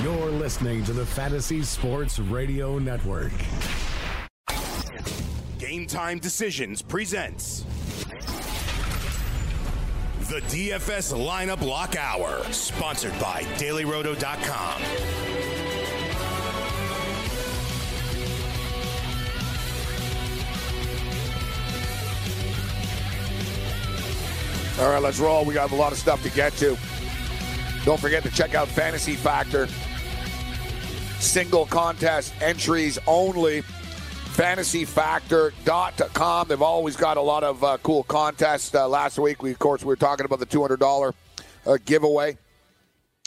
[0.00, 3.30] You're listening to the Fantasy Sports Radio Network.
[5.58, 7.66] Game Time Decisions presents
[10.30, 14.82] the DFS Lineup Lock Hour, sponsored by DailyRoto.com.
[24.80, 25.44] All right, let's roll.
[25.44, 26.78] We got a lot of stuff to get to.
[27.84, 29.66] Don't forget to check out Fantasy Factor.
[31.18, 33.62] Single contest entries only.
[33.62, 36.48] FantasyFactor.com.
[36.48, 38.74] They've always got a lot of uh, cool contests.
[38.74, 41.12] Uh, last week, we of course we were talking about the $200
[41.66, 42.38] uh, giveaway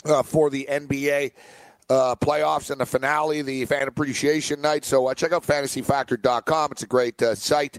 [0.04, 1.30] uh, for the NBA
[1.88, 4.84] uh, playoffs and the finale, the fan appreciation night.
[4.84, 6.72] So uh, check out FantasyFactor.com.
[6.72, 7.78] It's a great site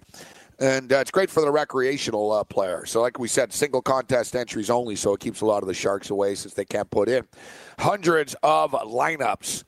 [0.59, 2.85] and uh, it's great for the recreational uh, player.
[2.85, 5.73] So, like we said, single contest entries only, so it keeps a lot of the
[5.73, 7.25] sharks away since they can't put in
[7.79, 9.63] hundreds of lineups.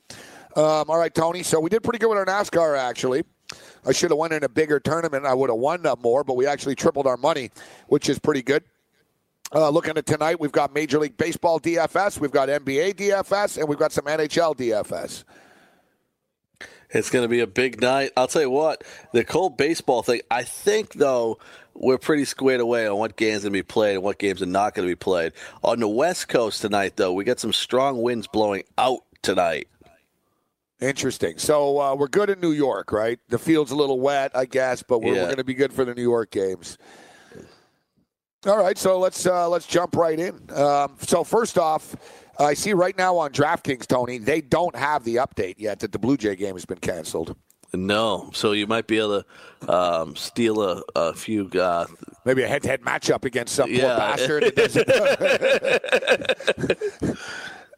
[0.56, 1.44] Um, all right, Tony.
[1.44, 2.78] So we did pretty good with our NASCAR.
[2.78, 3.24] Actually,
[3.86, 5.26] I should have won in a bigger tournament.
[5.26, 7.52] I would have won up more, but we actually tripled our money,
[7.88, 8.64] which is pretty good.
[9.54, 13.68] Uh, looking at tonight, we've got Major League Baseball DFS, we've got NBA DFS, and
[13.68, 15.24] we've got some NHL DFS.
[16.92, 18.12] It's going to be a big night.
[18.18, 21.38] I'll tell you what, the cold baseball thing, I think, though,
[21.76, 24.42] we're pretty squared away on what games are going to be played and what games
[24.42, 25.34] are not going to be played.
[25.64, 29.68] On the West Coast tonight, though, we got some strong winds blowing out tonight.
[30.82, 31.38] Interesting.
[31.38, 33.20] So uh, we're good in New York, right?
[33.30, 35.22] The field's a little wet, I guess, but we're, yeah.
[35.22, 36.78] we're going to be good for the New York games.
[38.46, 40.40] All right, so let's uh, let's jump right in.
[40.52, 41.94] Um, so first off,
[42.40, 46.00] I see right now on DraftKings, Tony, they don't have the update yet that the
[46.00, 47.36] Blue Jay game has been canceled.
[47.74, 49.26] No, so you might be able to
[49.72, 51.50] um, steal a, a few.
[51.50, 51.86] Uh,
[52.26, 53.82] Maybe a head-to-head matchup against some yeah.
[53.82, 54.54] poor bastard.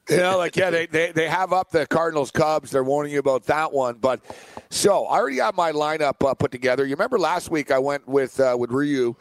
[0.10, 2.70] you know, like yeah, they, they they have up the Cardinals Cubs.
[2.70, 4.22] They're warning you about that one, but
[4.70, 6.86] so I already have my lineup uh, put together.
[6.86, 9.16] You remember last week I went with uh, with Ryu,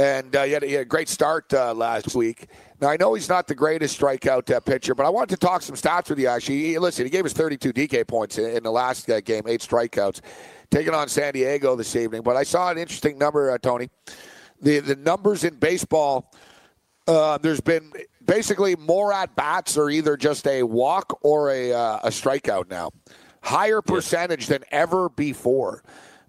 [0.00, 2.46] and uh, he, had a, he, had a, great start uh, last week.
[2.80, 5.60] Now, I know he's not the greatest strikeout uh, pitcher, but I wanted to talk
[5.60, 6.62] some stats with you, actually.
[6.68, 9.60] He, listen, he gave us 32 DK points in, in the last uh, game, eight
[9.60, 10.22] strikeouts,
[10.70, 12.22] taking on San Diego this evening.
[12.22, 13.90] But I saw an interesting number, uh, Tony.
[14.62, 16.32] The, the numbers in baseball,
[17.06, 17.92] uh, there's been
[18.24, 22.90] basically more at bats or either just a walk or a, uh, a strikeout now.
[23.42, 24.48] Higher percentage yes.
[24.48, 25.82] than ever before.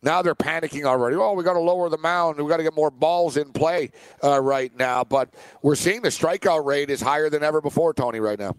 [0.04, 1.16] Now they're panicking already.
[1.16, 2.38] Oh, we got to lower the mound.
[2.38, 3.92] We got to get more balls in play
[4.24, 5.04] uh, right now.
[5.04, 8.56] But we're seeing the strikeout rate is higher than ever before, Tony, right now.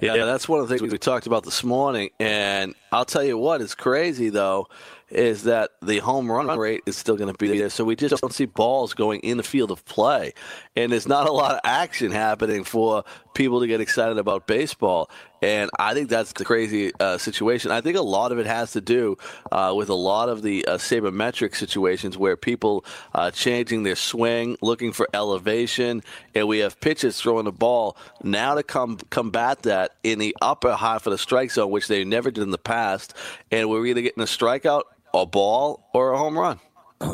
[0.00, 2.10] Yeah, that's one of the things we talked about this morning.
[2.18, 4.68] And I'll tell you what is crazy, though,
[5.10, 7.70] is that the home run rate is still going to be there.
[7.70, 10.34] So we just don't see balls going in the field of play.
[10.76, 13.04] And there's not a lot of action happening for
[13.34, 15.10] people to get excited about baseball.
[15.42, 17.70] And I think that's the crazy uh, situation.
[17.70, 19.16] I think a lot of it has to do
[19.50, 22.84] uh, with a lot of the uh, sabermetric situations where people
[23.14, 26.02] uh, changing their swing, looking for elevation,
[26.34, 30.74] and we have pitchers throwing the ball now to come combat that in the upper
[30.74, 33.14] half of the strike zone, which they never did in the past.
[33.50, 34.82] And we're either getting a strikeout,
[35.14, 36.60] a ball, or a home run.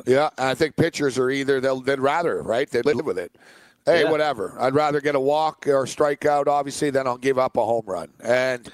[0.04, 3.36] Yeah, I think pitchers are either they'll, they'd rather right they'd live with it
[3.86, 4.10] hey, yeah.
[4.10, 4.54] whatever.
[4.58, 7.84] I'd rather get a walk or a strikeout, obviously, than I'll give up a home
[7.86, 8.08] run.
[8.20, 8.68] And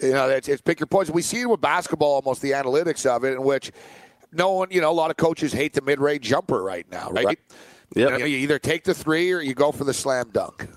[0.00, 1.14] you know, it's, it's pick your poison.
[1.14, 3.72] We see it with basketball, almost the analytics of it, in which
[4.32, 7.24] no one, you know, a lot of coaches hate the mid-range jumper right now, right?
[7.24, 7.38] right.
[7.96, 8.10] Yep.
[8.10, 10.68] You, know, you either take the three or you go for the slam dunk.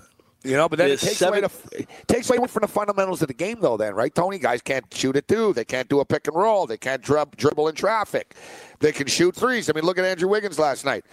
[0.44, 1.44] You know, but then it takes, seven...
[1.44, 3.76] away the, takes away from the fundamentals of the game, though.
[3.76, 4.38] Then, right, Tony?
[4.38, 5.52] Guys can't shoot it too.
[5.52, 6.66] They can't do a pick and roll.
[6.66, 8.34] They can't drib- dribble in traffic.
[8.80, 9.70] They can shoot threes.
[9.70, 11.04] I mean, look at Andrew Wiggins last night.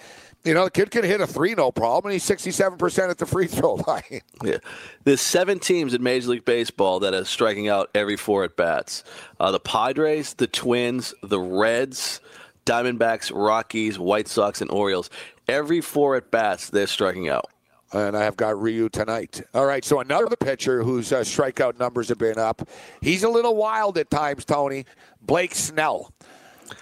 [0.46, 3.26] You know, the kid can hit a three, no problem, and he's 67% at the
[3.26, 4.22] free throw line.
[4.44, 4.58] Yeah.
[5.04, 9.04] There's seven teams in Major League Baseball that are striking out every four at bats
[9.40, 12.22] uh, the Padres, the Twins, the Reds,
[12.66, 15.10] Diamondbacks, Rockies, White Sox, and Orioles.
[15.48, 17.50] Every four at bats, they're striking out.
[17.92, 19.42] And I have got Ryu tonight.
[19.56, 22.68] All right, so another pitcher whose uh, strikeout numbers have been up.
[23.02, 24.86] He's a little wild at times, Tony.
[25.22, 26.14] Blake Snell.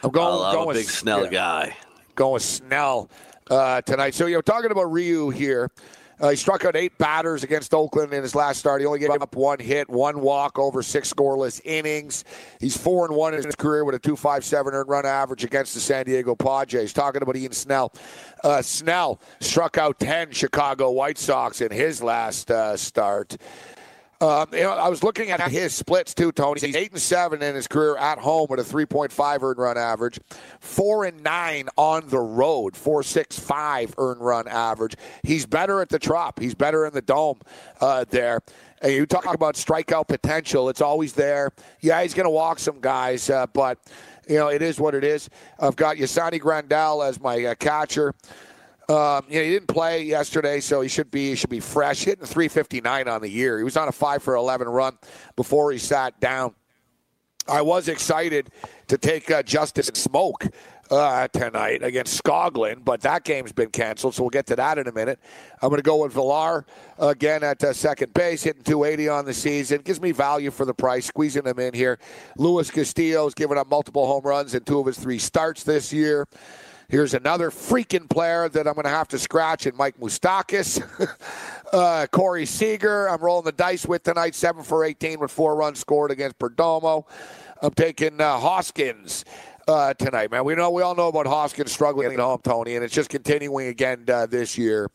[0.03, 0.27] I'm going.
[0.27, 1.77] Oh, I'm going a big with, Snell yeah, guy.
[2.15, 3.10] Going with Snell
[3.50, 4.14] uh, tonight.
[4.14, 5.72] So you're talking about Ryu here.
[6.20, 8.82] Uh, he struck out eight batters against Oakland in his last start.
[8.82, 12.24] He only gave up one hit, one walk over six scoreless innings.
[12.60, 15.44] He's four and one in his career with a two five seven earned run average
[15.44, 16.92] against the San Diego Padres.
[16.92, 17.94] Talking about Ian Snell.
[18.44, 23.38] Uh, Snell struck out ten Chicago White Sox in his last uh, start.
[24.19, 26.60] Um, you know, I was looking at his splits too, Tony.
[26.60, 30.19] He's eight and seven in his career at home with a 3.5 earned run average,
[30.60, 34.96] four and nine on the road, four six five earned run average.
[35.22, 36.40] He's better at the Trop.
[36.40, 37.40] He's better in the dome
[37.80, 38.42] uh, there.
[38.81, 41.52] And you talk about strikeout potential; it's always there.
[41.81, 43.80] Yeah, he's going to walk some guys, uh, but
[44.28, 45.30] you know it is what it is.
[45.60, 48.16] I've got Yasmani Grandal as my uh, catcher.
[48.89, 52.06] Um, you know, he didn't play yesterday, so he should be he should be fresh.
[52.06, 53.57] Hitting 359 on the year.
[53.57, 54.98] He was on a five for 11 run
[55.36, 56.56] before he sat down.
[57.50, 58.50] I was excited
[58.88, 60.54] to take uh, Justin Smoak
[60.89, 64.88] uh, tonight against Skoglund, but that game's been canceled, so we'll get to that in
[64.88, 65.19] a minute.
[65.62, 66.66] I'm going to go with Villar
[66.98, 69.81] again at uh, second base, hitting 280 on the season.
[69.81, 72.00] Gives me value for the price, squeezing him in here.
[72.38, 76.28] Luis Castillo's given up multiple home runs in two of his three starts this year.
[76.89, 80.81] Here's another freaking player that I'm going to have to scratch, and Mike Moustakas.
[81.74, 85.80] uh, Corey Seager, I'm rolling the dice with tonight, 7 for 18 with four runs
[85.80, 87.04] scored against Perdomo.
[87.62, 89.25] I'm taking uh, Hoskins.
[89.68, 90.45] Uh, tonight, man.
[90.45, 93.68] We know we all know about Hoskins struggling at home, Tony, and it's just continuing
[93.68, 94.89] again uh, this year.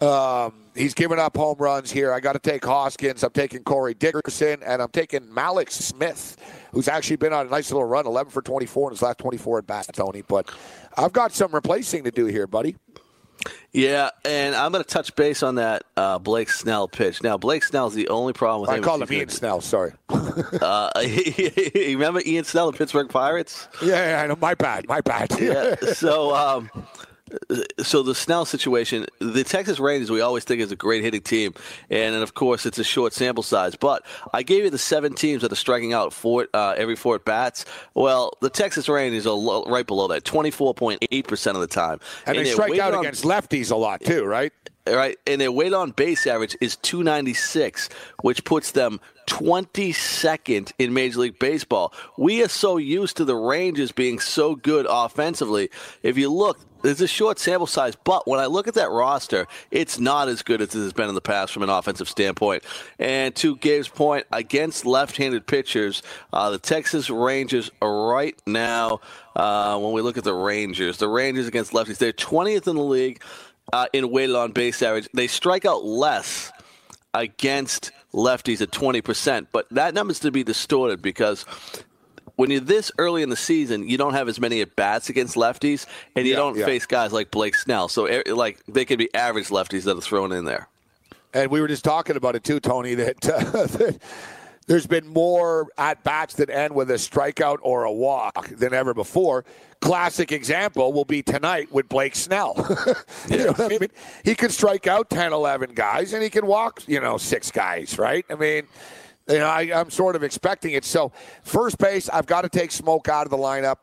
[0.00, 2.12] Um, he's giving up home runs here.
[2.12, 3.22] I got to take Hoskins.
[3.22, 6.36] I'm taking Corey Dickerson, and I'm taking Mallex Smith,
[6.72, 9.58] who's actually been on a nice little run, 11 for 24 in his last 24
[9.58, 10.22] at bat, Tony.
[10.22, 10.50] But
[10.96, 12.76] I've got some replacing to do here, buddy.
[13.72, 17.22] Yeah, and I'm going to touch base on that uh, Blake Snell pitch.
[17.22, 18.84] Now, Blake Snell's the only problem with I him.
[18.84, 19.60] I called him Ian Snell.
[19.60, 19.92] Sorry.
[20.08, 20.90] uh,
[21.74, 23.68] remember Ian Snell, the Pittsburgh Pirates?
[23.82, 24.36] Yeah, yeah, I know.
[24.40, 24.86] My bad.
[24.86, 25.32] My bad.
[25.40, 25.74] yeah.
[25.92, 26.70] So, um,
[27.82, 31.54] so the Snell situation, the Texas Rangers, we always think is a great hitting team,
[31.90, 33.76] and, and of course it's a short sample size.
[33.76, 37.16] But I gave you the seven teams that are striking out four uh, every four
[37.16, 37.64] at bats.
[37.94, 41.60] Well, the Texas Rangers are lo- right below that, twenty four point eight percent of
[41.60, 44.52] the time, and, and they strike out on, against lefties a lot too, right?
[44.86, 47.88] Right, and their weight on base average is 296,
[48.20, 51.94] which puts them 22nd in Major League Baseball.
[52.18, 55.70] We are so used to the Rangers being so good offensively.
[56.02, 59.46] If you look, there's a short sample size, but when I look at that roster,
[59.70, 62.62] it's not as good as it has been in the past from an offensive standpoint.
[62.98, 66.02] And to Gabe's point, against left-handed pitchers,
[66.32, 69.00] uh, the Texas Rangers are right now.
[69.34, 72.82] Uh, when we look at the Rangers, the Rangers against lefties, they're 20th in the
[72.82, 73.22] league
[73.72, 75.08] uh, in weighted on base average.
[75.14, 76.52] They strike out less
[77.14, 81.46] against lefties at 20%, but that number's to be distorted because
[82.36, 85.36] when you're this early in the season, you don't have as many at bats against
[85.36, 85.86] lefties,
[86.16, 86.64] and you yeah, don't yeah.
[86.64, 87.88] face guys like Blake Snell.
[87.88, 90.68] So, like, they could be average lefties that are thrown in there.
[91.32, 92.94] And we were just talking about it too, Tony.
[92.94, 93.98] That, uh, that
[94.66, 98.94] there's been more at bats that end with a strikeout or a walk than ever
[98.94, 99.44] before.
[99.80, 102.54] Classic example will be tonight with Blake Snell.
[103.28, 103.88] you know I mean?
[104.24, 107.98] He could strike out 10, 11 guys, and he can walk, you know, six guys,
[107.98, 108.24] right?
[108.30, 108.66] I mean,
[109.28, 110.84] you know, I, am sort of expecting it.
[110.84, 111.12] So,
[111.42, 113.78] first base, I've got to take Smoak out of the lineup.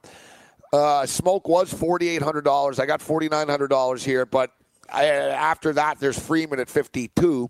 [0.73, 2.79] Uh, Smoak was $4,800.
[2.79, 4.51] I got $4,900 here, but
[4.91, 7.49] I, after that, there's Freeman at 52.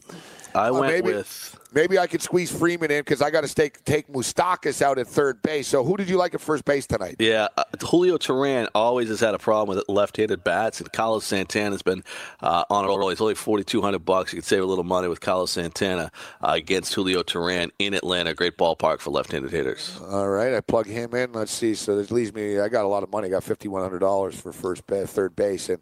[0.55, 3.55] I uh, went maybe, with Maybe I could squeeze Freeman in because I got to
[3.55, 5.69] take take Moustakas out at third base.
[5.69, 7.15] So who did you like at first base tonight?
[7.17, 11.71] Yeah, uh, Julio Teheran always has had a problem with left-handed bats, and Carlos Santana
[11.71, 12.03] has been
[12.41, 13.07] uh, on a roll.
[13.07, 14.33] He's only forty-two hundred bucks.
[14.33, 16.11] You could save a little money with Carlos Santana
[16.41, 18.33] uh, against Julio Teheran in Atlanta.
[18.33, 19.97] Great ballpark for left-handed hitters.
[20.09, 21.31] All right, I plug him in.
[21.31, 21.73] Let's see.
[21.75, 22.59] So this leaves me.
[22.59, 23.27] I got a lot of money.
[23.27, 25.81] I got fifty-one hundred dollars for first base, third base, and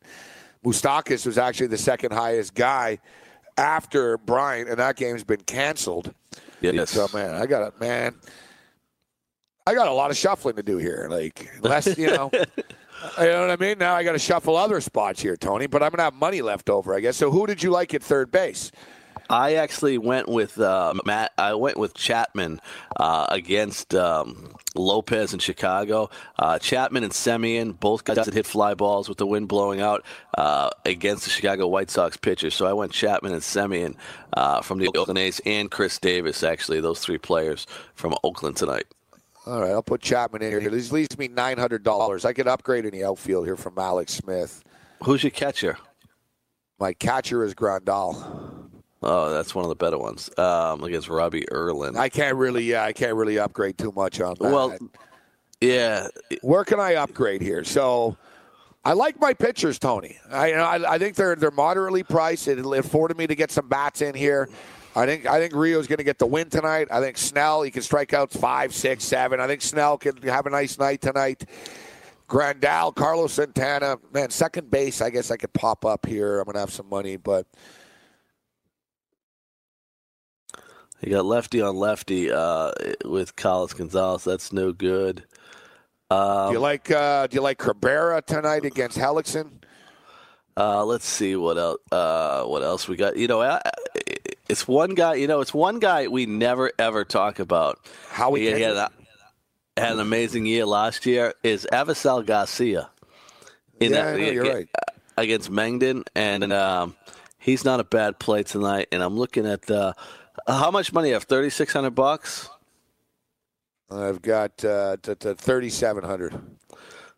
[0.64, 3.00] Moustakas was actually the second highest guy
[3.60, 6.14] after Bryant, and that game's been canceled.
[6.62, 6.92] Yes.
[6.92, 8.16] So man, I got it, man.
[9.68, 11.08] I got a lot of shuffling to do here.
[11.12, 12.32] Like less, you know.
[12.34, 12.40] you
[13.18, 13.78] know what I mean?
[13.78, 15.68] Now I got to shuffle other spots here, Tony.
[15.68, 17.18] But I'm gonna have money left over, I guess.
[17.18, 18.72] So who did you like at third base?
[19.30, 21.34] I actually went with uh, Matt.
[21.38, 22.60] I went with Chapman
[22.98, 26.10] uh, against um, Lopez in Chicago.
[26.38, 30.04] Uh, Chapman and Semien, both guys that hit fly balls with the wind blowing out
[30.36, 32.56] uh, against the Chicago White Sox pitchers.
[32.56, 33.96] So I went Chapman and Semien
[34.34, 38.88] uh, from the Oakland A's and Khris Davis, actually, those three players from Oakland tonight.
[39.46, 40.70] All right, I'll put Chapman in here.
[40.70, 42.26] This leaves me nine hundred dollars.
[42.26, 44.64] I could upgrade in the outfield here from Alex Smith.
[45.04, 45.78] Who's your catcher?
[46.80, 48.59] My catcher is Grandal.
[49.02, 51.98] Oh, that's one of the better ones um, against Robbie Erlin.
[51.98, 54.52] I can't really, yeah, I can't really upgrade too much on that.
[54.52, 54.78] Well,
[55.62, 56.08] yeah.
[56.42, 57.64] Where can I upgrade here?
[57.64, 58.18] So,
[58.84, 60.18] I like my pitchers, Tony.
[60.32, 62.48] I, I, I think they're they're moderately priced.
[62.48, 64.50] It afforded me to get some bats in here.
[64.96, 66.88] I think I think Ryu's going to get the win tonight.
[66.90, 69.40] I think Snell he can strike out five, six, seven.
[69.40, 71.46] I think Snell can have a nice night tonight.
[72.28, 75.02] Grandal, Carlos Santana, man, second base.
[75.02, 76.40] I guess I could pop up here.
[76.40, 77.48] I'm going to have some money, but
[81.02, 82.72] You got lefty on lefty uh,
[83.06, 84.24] with Carlos Gonzalez.
[84.24, 85.24] That's no good.
[86.10, 89.52] do you like uh, Do you like Cabrera tonight against Hellickson?
[90.58, 91.80] Uh, let's see what else.
[91.92, 93.16] Uh, what else we got?
[93.16, 93.62] You know, I,
[94.50, 95.14] it's one guy.
[95.16, 97.80] You know, it's one guy we never ever talk about.
[98.10, 98.92] Howie he, he had, a-
[99.78, 101.34] had an amazing year last year.
[101.44, 102.90] Is Avisail Garcia?
[103.80, 104.68] In Yeah, I know, you're right.
[105.16, 106.96] Against Mengden, and um,
[107.38, 108.88] he's not a bad play tonight.
[108.92, 109.94] And I'm looking at uh,
[110.58, 111.24] how much money you have?
[111.24, 112.50] Thirty six hundred bucks.
[113.92, 116.40] I've got uh, t- t- thirty seven hundred.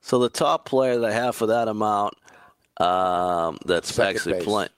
[0.02, 2.16] So the top player that I have for that amount,
[2.78, 4.70] um, that's Second actually playing.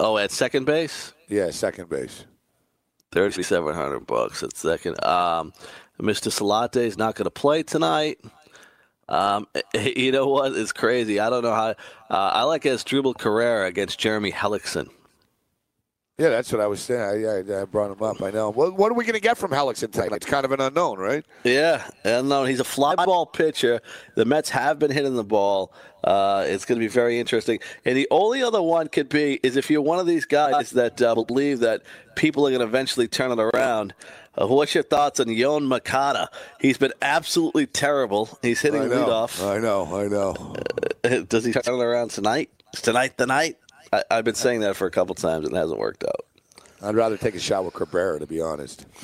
[0.00, 1.12] Oh, at second base.
[1.28, 2.24] Yeah, second base.
[3.12, 5.02] Thirty-seven hundred bucks at second.
[5.04, 5.52] Um,
[6.00, 6.30] Mr.
[6.30, 8.18] Salate is not going to play tonight.
[9.08, 10.52] Um, you know what?
[10.52, 11.20] It's crazy.
[11.20, 11.68] I don't know how.
[12.10, 14.88] Uh, I like Asdrubal Cabrera against Jeremy Hellickson.
[16.18, 17.26] Yeah, that's what I was saying.
[17.26, 18.22] I, I, I brought him up.
[18.22, 18.48] I know.
[18.48, 20.12] Well, what are we going to get from Hellickson tonight?
[20.12, 21.22] It's kind of an unknown, right?
[21.44, 22.46] Yeah, unknown.
[22.48, 23.82] he's a fly ball pitcher.
[24.14, 25.74] The Mets have been hitting the ball.
[26.02, 27.58] Uh, it's going to be very interesting.
[27.84, 31.02] And the only other one could be is if you're one of these guys that
[31.02, 31.82] uh, believe that
[32.14, 33.92] people are going to eventually turn it around.
[34.40, 36.30] Uh, what's your thoughts on Yoan Moncada?
[36.60, 38.38] He's been absolutely terrible.
[38.40, 39.06] He's hitting I know.
[39.06, 39.46] leadoff.
[39.46, 39.84] I know.
[39.94, 41.24] I know.
[41.24, 42.50] Does he turn it around tonight?
[42.72, 43.58] Is tonight the night?
[43.92, 46.26] I, I've been saying that for a couple times and it hasn't worked out.
[46.82, 48.86] I'd rather take a shot with Cabrera, to be honest.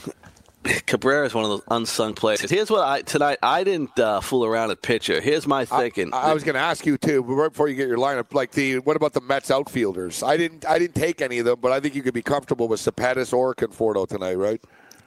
[0.87, 2.49] Cabrera is one of those unsung players.
[2.49, 3.39] Here's what I tonight.
[3.43, 5.21] I didn't uh, fool around at pitcher.
[5.21, 6.13] Here's my thinking.
[6.13, 8.33] I, I was going to ask you too, but right before you get your lineup,
[8.33, 10.23] like the what about the Mets outfielders?
[10.23, 12.69] I didn't, I didn't take any of them, but I think you could be comfortable
[12.69, 14.61] with Cespedes or Conforto tonight, right?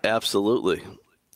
[0.03, 0.81] Absolutely,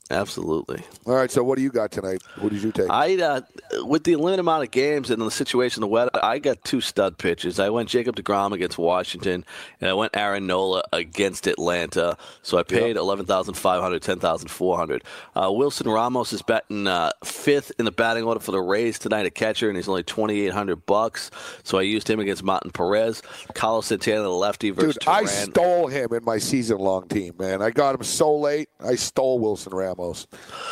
[0.09, 0.83] absolutely.
[1.05, 1.31] All right.
[1.31, 2.21] So what do you got tonight?
[2.35, 2.89] Who did you take?
[2.89, 3.41] I uh,
[3.85, 7.17] with the limited amount of games and the situation, the weather, I got two stud
[7.17, 7.59] pitches.
[7.59, 9.45] I went Jacob deGrom against Washington,
[9.81, 12.17] and I went Aaron Nola against Atlanta.
[12.41, 15.03] So I paid eleven thousand five hundred, ten thousand four hundred.
[15.35, 19.25] Uh, Wilson Ramos is batting uh, fifth in the batting order for the Rays tonight
[19.25, 21.31] a catcher, and he's only twenty eight hundred bucks.
[21.63, 23.21] So I used him against Martin Perez.
[23.53, 27.61] Carlos Santana, the lefty, versus Dude, I stole him in my season-long team, man.
[27.61, 28.69] I got him so late.
[28.79, 29.98] I stole Wilson Ramos.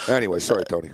[0.08, 0.92] Anyway, sorry, Tony.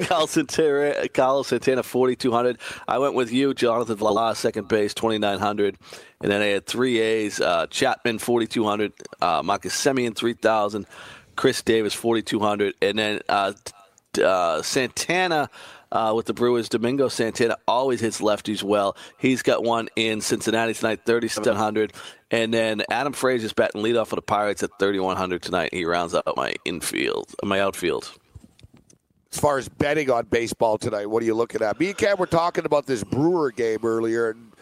[0.00, 2.58] Carlos Santana, Carlos Santana, 4,200.
[2.88, 5.76] I went with you, Jonathan Villar, second base, 2,900.
[6.22, 10.86] And then I had three A's, uh, Chapman, 4,200, uh, Marcus Semien, 3,000,
[11.36, 12.74] Khris Davis, 4,200.
[12.80, 13.52] And then uh,
[14.22, 15.50] uh, Santana
[15.96, 18.98] uh, with the Brewers, Domingo Santana always hits lefties well.
[19.16, 21.94] He's got one in Cincinnati tonight, 3,700.
[22.30, 25.70] And then Adam Frazier's batting leadoff for the Pirates at 3,100 tonight.
[25.72, 28.12] He rounds out my infield, my outfield.
[29.32, 31.80] As far as betting on baseball tonight, what are you looking at?
[31.80, 34.52] Me and Cam were talking about this Brewer game earlier, and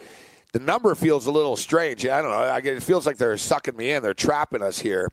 [0.53, 2.05] the number feels a little strange.
[2.05, 2.37] I don't know.
[2.37, 4.01] I it feels like they're sucking me in.
[4.01, 5.09] They're trapping us here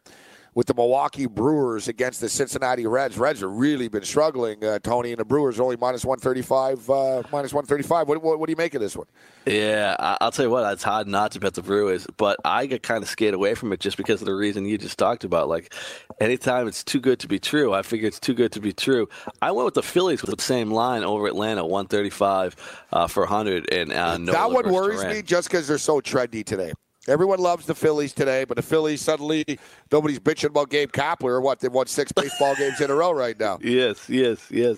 [0.54, 3.16] with the Milwaukee Brewers against the Cincinnati Reds.
[3.16, 6.90] Reds have really been struggling, uh, Tony, and the Brewers are only minus 135.
[6.90, 8.08] Uh, minus 135.
[8.08, 9.06] What, what, what do you make of this one?
[9.46, 12.66] Yeah, I- I'll tell you what, it's hard not to bet the Brewers, but I
[12.66, 15.24] get kind of scared away from it just because of the reason you just talked
[15.24, 15.48] about.
[15.48, 15.72] Like,
[16.20, 19.08] anytime it's too good to be true, I figure it's too good to be true.
[19.40, 22.56] I went with the Phillies with the same line over Atlanta, 135
[22.92, 23.72] uh, for 100.
[23.72, 25.16] And uh, that one worries Durant.
[25.16, 26.72] me just because they're so trendy today.
[27.08, 29.44] Everyone loves the Phillies today, but the Phillies suddenly
[29.90, 31.42] nobody's bitching about Gabe Kapler.
[31.42, 33.58] What they've won six baseball games in a row right now.
[33.72, 34.76] Yes, yes, yes.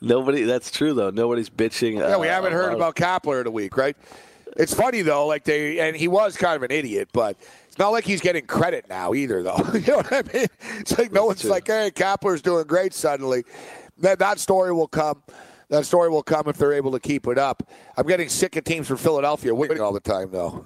[0.00, 1.10] Nobody, that's true, though.
[1.10, 1.98] Nobody's bitching.
[1.98, 3.96] Yeah, we uh, haven't heard about Kapler in a week, right?
[4.56, 7.36] It's funny though, like they and he was kind of an idiot, but
[7.66, 9.58] it's not like he's getting credit now either, though.
[9.74, 10.46] you know what I mean?
[10.78, 11.50] It's like no one's true.
[11.50, 13.44] like, "Hey, Kapler's doing great." Suddenly,
[13.98, 15.22] that that story will come.
[15.68, 17.68] That story will come if they're able to keep it up.
[17.96, 20.64] I'm getting sick of teams from Philadelphia winning all the time, though.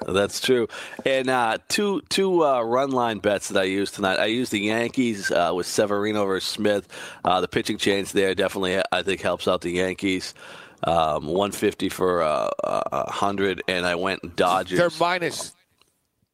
[0.08, 0.66] That's true.
[1.04, 4.18] And uh, two two uh, run line bets that I used tonight.
[4.18, 6.88] I used the Yankees uh, with Severino versus Smith.
[7.24, 10.34] Uh, the pitching change there definitely I think helps out the Yankees.
[10.82, 14.78] Um, 150 for uh, uh, 100, and I went Dodgers.
[14.78, 15.54] they're minus.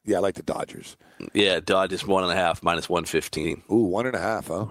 [0.05, 0.97] Yeah, I like the Dodgers.
[1.35, 3.63] yeah, Dodgers one and a half minus 115.
[3.71, 4.67] Ooh, one and a half, huh?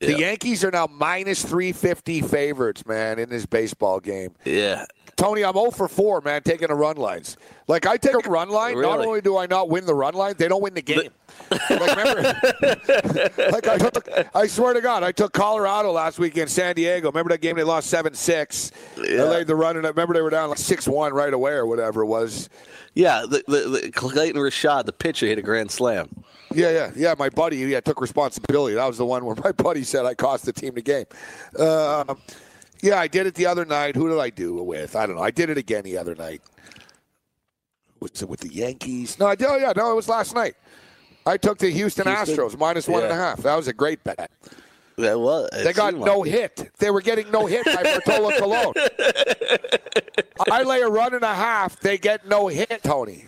[0.00, 0.18] The Yeah.
[0.18, 4.32] Yankees are now minus 350 favorites, man, in this baseball game.
[4.44, 4.84] Yeah,
[5.16, 7.38] Tony, I'm 0 for 4, man, taking the run lines.
[7.68, 8.78] Like, I take a run line.
[8.80, 11.08] Not only do I not win the run line, they don't win the game.
[11.50, 12.22] like, remember,
[13.50, 17.08] like I, took, I swear to God, I took Colorado last week in San Diego.
[17.10, 18.72] Remember that game they lost 7 6?
[18.98, 19.22] I Yeah.
[19.24, 21.66] laid the run, and I remember they were down like 6 1 right away or
[21.66, 22.48] whatever it was.
[22.94, 23.22] yeah.
[23.28, 26.24] The, the, the Clayton Richard, the pitcher, hit a grand slam.
[26.54, 27.14] Yeah, yeah, yeah.
[27.18, 28.74] My buddy, yeah, took responsibility.
[28.76, 31.06] That was the one where my buddy said I cost the team the game.
[31.58, 32.18] Um,
[32.82, 33.96] yeah, I did it the other night.
[33.96, 34.94] Who did I do it with?
[34.96, 35.22] I don't know.
[35.22, 36.42] I did it again the other night.
[38.00, 39.18] Was it with the Yankees?
[39.18, 39.48] No, I did.
[39.48, 40.54] Oh, yeah, no, it was last night.
[41.24, 42.36] I took the Houston, Houston?
[42.36, 43.38] Astros minus one and a half.
[43.42, 44.30] That was a great bet.
[44.96, 45.48] That was.
[45.52, 46.58] it They got no like it.
[46.58, 46.70] hit.
[46.78, 48.72] They were getting no hit by Bartolo Colon.
[50.50, 51.80] I lay a run and a half.
[51.80, 53.24] They get no hit, Tony.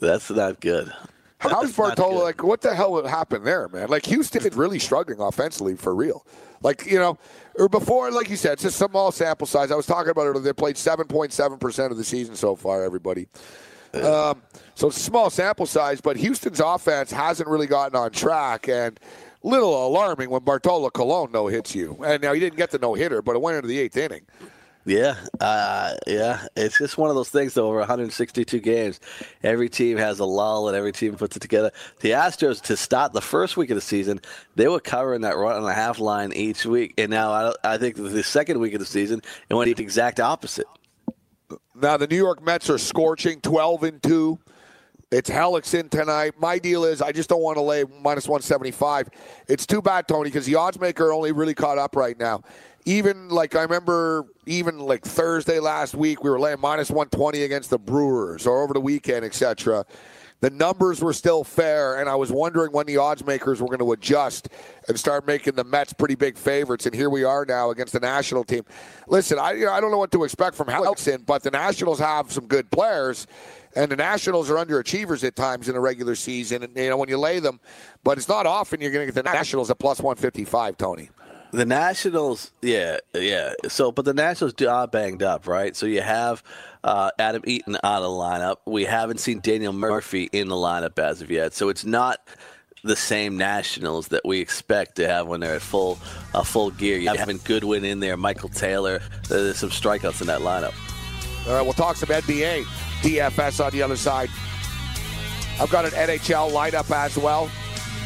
[0.00, 0.92] That's not good.
[1.38, 2.22] How's Bartolo?
[2.22, 3.88] Like, what the hell happened there, man?
[3.88, 6.26] Like, Houston is really struggling offensively for real.
[6.62, 7.16] Like, you know,
[7.54, 9.70] or before, like you said, it's a small sample size.
[9.70, 10.42] I was talking about it.
[10.42, 13.28] They played 7.7% of the season so far, everybody.
[13.94, 14.42] Um,
[14.74, 18.98] so it's a small sample size, but Houston's offense hasn't really gotten on track and
[19.42, 22.02] little alarming when Bartolo Colon no hits you.
[22.04, 24.26] And now he didn't get the no hitter, but it went into the eighth inning.
[24.88, 26.46] Yeah, uh, yeah.
[26.56, 27.52] It's just one of those things.
[27.52, 29.00] Though, over 162 games,
[29.42, 31.70] every team has a lull, and every team puts it together.
[32.00, 34.18] The Astros, to start the first week of the season,
[34.56, 37.76] they were covering that run and a half line each week, and now I, I
[37.76, 40.66] think the second week of the season, it went the exact opposite.
[41.74, 44.38] Now the New York Mets are scorching, twelve and two.
[45.10, 46.32] It's Hellickson tonight.
[46.38, 49.10] My deal is I just don't want to lay minus one seventy five.
[49.48, 52.42] It's too bad, Tony, because the odds maker only really caught up right now.
[52.88, 57.42] Even like I remember, even like Thursday last week, we were laying minus one twenty
[57.42, 59.84] against the Brewers, or over the weekend, etc.
[60.40, 63.80] The numbers were still fair, and I was wondering when the odds makers were going
[63.80, 64.48] to adjust
[64.88, 66.86] and start making the Mets pretty big favorites.
[66.86, 68.62] And here we are now against the national team.
[69.06, 71.98] Listen, I you know, I don't know what to expect from Hellickson, but the Nationals
[71.98, 73.26] have some good players,
[73.76, 76.62] and the Nationals are underachievers at times in the regular season.
[76.62, 77.60] And you know when you lay them,
[78.02, 80.78] but it's not often you're going to get the Nationals at plus one fifty five,
[80.78, 81.10] Tony.
[81.50, 83.54] The Nationals, yeah, yeah.
[83.68, 85.74] So, but the Nationals are banged up, right?
[85.74, 86.42] So you have
[86.84, 88.56] uh, Adam Eaton out of the lineup.
[88.66, 91.54] We haven't seen Daniel Murphy in the lineup as of yet.
[91.54, 92.20] So it's not
[92.84, 95.98] the same Nationals that we expect to have when they're at full
[96.34, 96.98] uh, full gear.
[96.98, 99.00] You having Goodwin in there, Michael Taylor.
[99.28, 100.74] There's some strikeouts in that lineup.
[101.48, 102.64] All right, we'll talk some NBA,
[103.00, 104.28] DFS on the other side.
[105.60, 107.50] I've got an NHL lineup as well.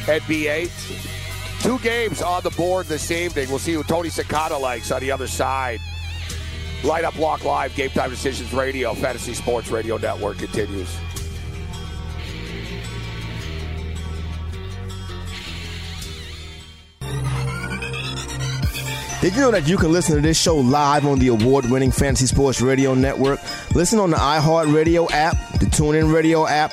[0.07, 1.22] NBA.
[1.62, 3.49] Two games on the board this evening.
[3.49, 5.81] We'll see who Tony Sakata likes on the other side.
[6.83, 10.92] Light up, lock live, game time decisions radio, fantasy sports radio network continues.
[19.21, 21.93] Did you know that you can listen to this show live on the award winning
[21.93, 23.39] Fantasy Sports Radio Network?
[23.73, 26.73] Listen on the iHeartRadio app, the TuneIn Radio app,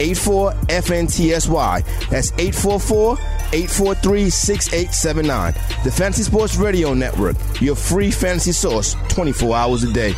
[0.00, 2.08] 84 FNTSY.
[2.08, 3.18] That's 844
[3.52, 5.52] 843 6879.
[5.84, 10.14] The Fantasy Sports Radio Network, your free fantasy source 24 hours a day.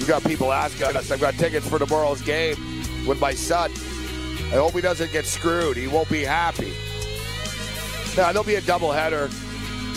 [0.00, 1.10] We got people asking us.
[1.10, 2.73] I've got tickets for tomorrow's game
[3.06, 3.70] with my son.
[4.52, 5.76] I hope he doesn't get screwed.
[5.76, 6.72] He won't be happy.
[8.16, 9.28] Now, there'll be a doubleheader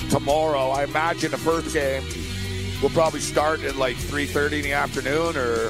[0.10, 0.70] tomorrow.
[0.70, 2.04] I imagine the first game
[2.82, 5.70] will probably start at like 3.30 in the afternoon or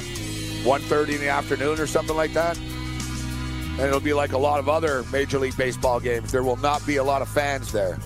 [0.63, 2.57] 1.30 in the afternoon or something like that.
[2.57, 6.31] And it'll be like a lot of other Major League Baseball games.
[6.31, 7.97] There will not be a lot of fans there.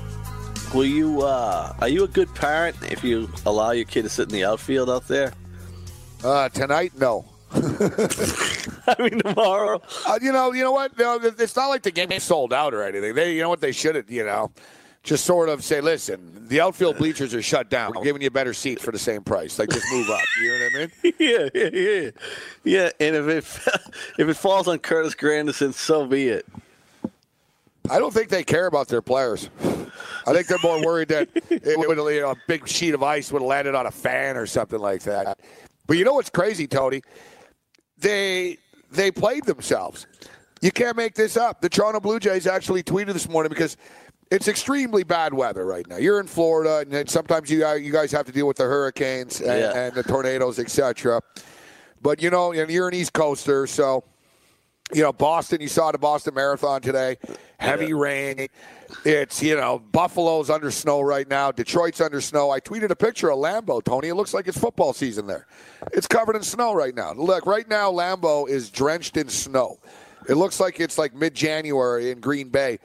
[0.73, 1.21] Will you?
[1.21, 4.45] Uh, are you a good parent if you allow your kid to sit in the
[4.45, 5.33] outfield out there?
[6.23, 7.25] Uh, tonight, no.
[8.87, 9.81] I mean, tomorrow.
[10.07, 10.97] Uh, you know, you know what?
[10.97, 13.15] No, it's not like the game is sold out or anything.
[13.15, 13.61] They, you know what?
[13.61, 14.51] They should, have, you know,
[15.03, 17.93] just sort of say, listen, the outfield bleachers are shut down.
[17.95, 19.57] We're giving you a better seat for the same price.
[19.57, 20.21] Like, just move up.
[20.41, 21.13] You know what I mean?
[21.19, 22.11] yeah, yeah, yeah,
[22.63, 22.89] yeah.
[22.99, 23.73] And if it
[24.19, 26.45] if it falls on Curtis Granderson, so be it.
[27.89, 29.49] I don't think they care about their players.
[30.27, 33.31] I think they're more worried that it would, you know, a big sheet of ice
[33.31, 35.39] would have landed on a fan or something like that.
[35.87, 37.01] But you know what's crazy, Tony?
[37.97, 38.59] They
[38.91, 40.05] they played themselves.
[40.61, 41.61] You can't make this up.
[41.61, 43.77] The Toronto Blue Jays actually tweeted this morning because
[44.29, 45.97] it's extremely bad weather right now.
[45.97, 49.39] You're in Florida, and sometimes you guys- you guys have to deal with the hurricanes
[49.41, 49.73] and, Yeah.
[49.73, 51.21] and the tornadoes, etc.
[52.01, 54.03] But you know, and you're an East Coaster, so
[54.93, 55.61] you know Boston.
[55.61, 57.17] You saw the Boston Marathon today.
[57.59, 58.47] Heavy rain.
[59.05, 61.51] It's you know Buffalo's under snow right now.
[61.51, 62.51] Detroit's under snow.
[62.51, 64.09] I tweeted a picture of Lambeau, Tony.
[64.09, 65.47] It looks like it's football season there.
[65.93, 67.13] It's covered in snow right now.
[67.13, 69.79] Look, right now Lambeau is drenched in snow.
[70.29, 72.77] It looks like it's like mid-January in Green Bay.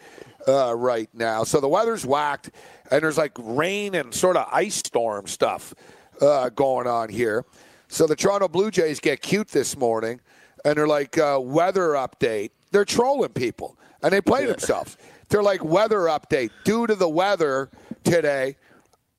[0.47, 1.45] uh, right now.
[1.45, 2.51] So the weather's whacked,
[2.91, 5.75] and there's like rain and sort of ice storm stuff
[6.21, 7.45] uh, going on here.
[7.89, 10.21] So the Toronto Blue Jays get cute this morning,
[10.65, 12.51] and they're like, uh, weather update.
[12.73, 14.97] They're trolling people, and they play themselves.
[15.29, 16.51] They're like, weather update.
[16.65, 17.71] Due to the weather
[18.05, 18.57] today,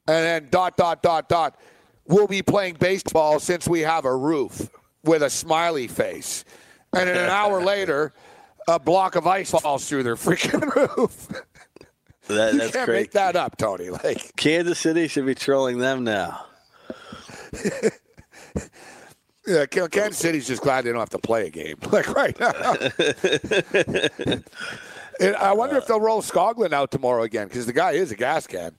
[0.08, 1.60] and then dot, dot, dot, dot,
[2.06, 4.70] we'll be playing baseball since we have a roof
[5.04, 6.46] with a smiley face.
[6.94, 8.14] And then an hour later,
[8.68, 11.28] a block of ice falls through their freaking roof.
[12.28, 13.02] That, you that's can't great.
[13.02, 13.90] make that up, Tony.
[13.90, 16.46] Like, Kansas City should be trolling them now.
[19.48, 21.78] yeah, Kansas City's just glad they don't have to play a game.
[21.92, 22.52] Like right now.
[25.20, 28.16] And I wonder if they'll roll Skoglund out tomorrow again because the guy is a
[28.16, 28.76] gas can.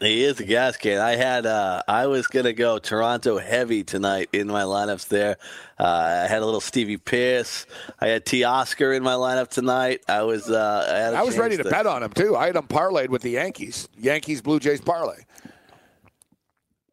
[0.00, 0.98] He is a gas can.
[0.98, 5.36] I had uh, I was gonna go Toronto heavy tonight in my lineups there.
[5.78, 7.66] Uh, I had a little Stevie Pearce.
[8.00, 10.02] I had Teoscar in my lineup tonight.
[10.08, 12.36] I was uh, I, had a I was ready to bet on him too.
[12.36, 13.88] I had him parlayed with the Yankees.
[13.96, 15.22] Yankees Blue Jays parlay.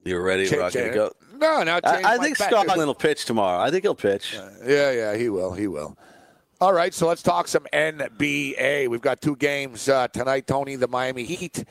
[0.04, 1.12] You were ready, Change- Rocky, to go.
[1.36, 1.80] No, no.
[1.84, 2.38] I, I think.
[2.38, 3.60] Skoglund will pitch tomorrow.
[3.60, 4.38] I think he'll pitch.
[4.64, 5.54] Yeah, yeah, he will.
[5.54, 5.98] He will.
[6.62, 8.90] All right, so let's talk some NBA.
[8.90, 10.76] We've got two games uh, tonight, Tony.
[10.76, 11.64] The Miami Heat.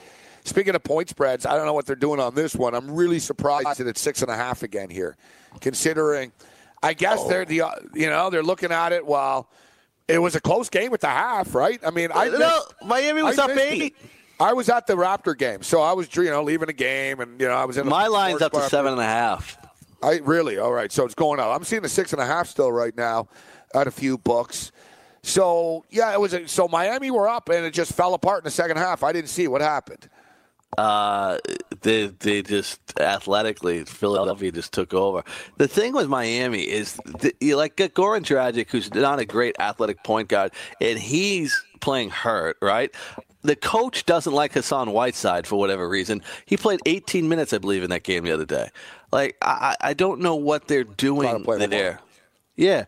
[0.45, 2.75] Speaking of point spreads, I don't know what they're doing on this one.
[2.75, 5.19] I'm really surprised that it's six and a half again here,
[5.61, 6.33] considering.
[6.83, 9.51] I guess they're the uh, you know they're looking at it while
[10.07, 11.79] it was a close game at the half, right?
[11.85, 13.95] I mean, I no, missed- Miami was I up eight.
[14.41, 17.39] I was at the Raptor game, so I was you know leaving the game, and
[17.39, 19.59] you know I was in the My line's up to seven and a half.
[20.03, 20.91] I really all right.
[20.91, 21.55] So it's going up.
[21.55, 23.29] I'm seeing a six and a half still right now
[23.75, 24.73] at a few books.
[25.23, 26.33] So yeah, it was.
[26.33, 29.03] A, so Miami were up and it just fell apart in the second half.
[29.03, 30.09] I didn't see what happened.
[30.77, 31.39] Uh,
[31.81, 35.25] they they just athletically Philadelphia just took over.
[35.57, 40.05] The thing with Miami is the, you like Goran Dragic, who's not a great athletic
[40.05, 42.95] point guard, and he's playing hurt, right?
[43.43, 46.23] The coach doesn't like Hassan Whiteside for whatever reason.
[46.45, 48.69] He played 18 minutes, I believe, in that game the other day.
[49.11, 52.01] Like I, I don't know what they're doing there.
[52.57, 52.85] Yeah.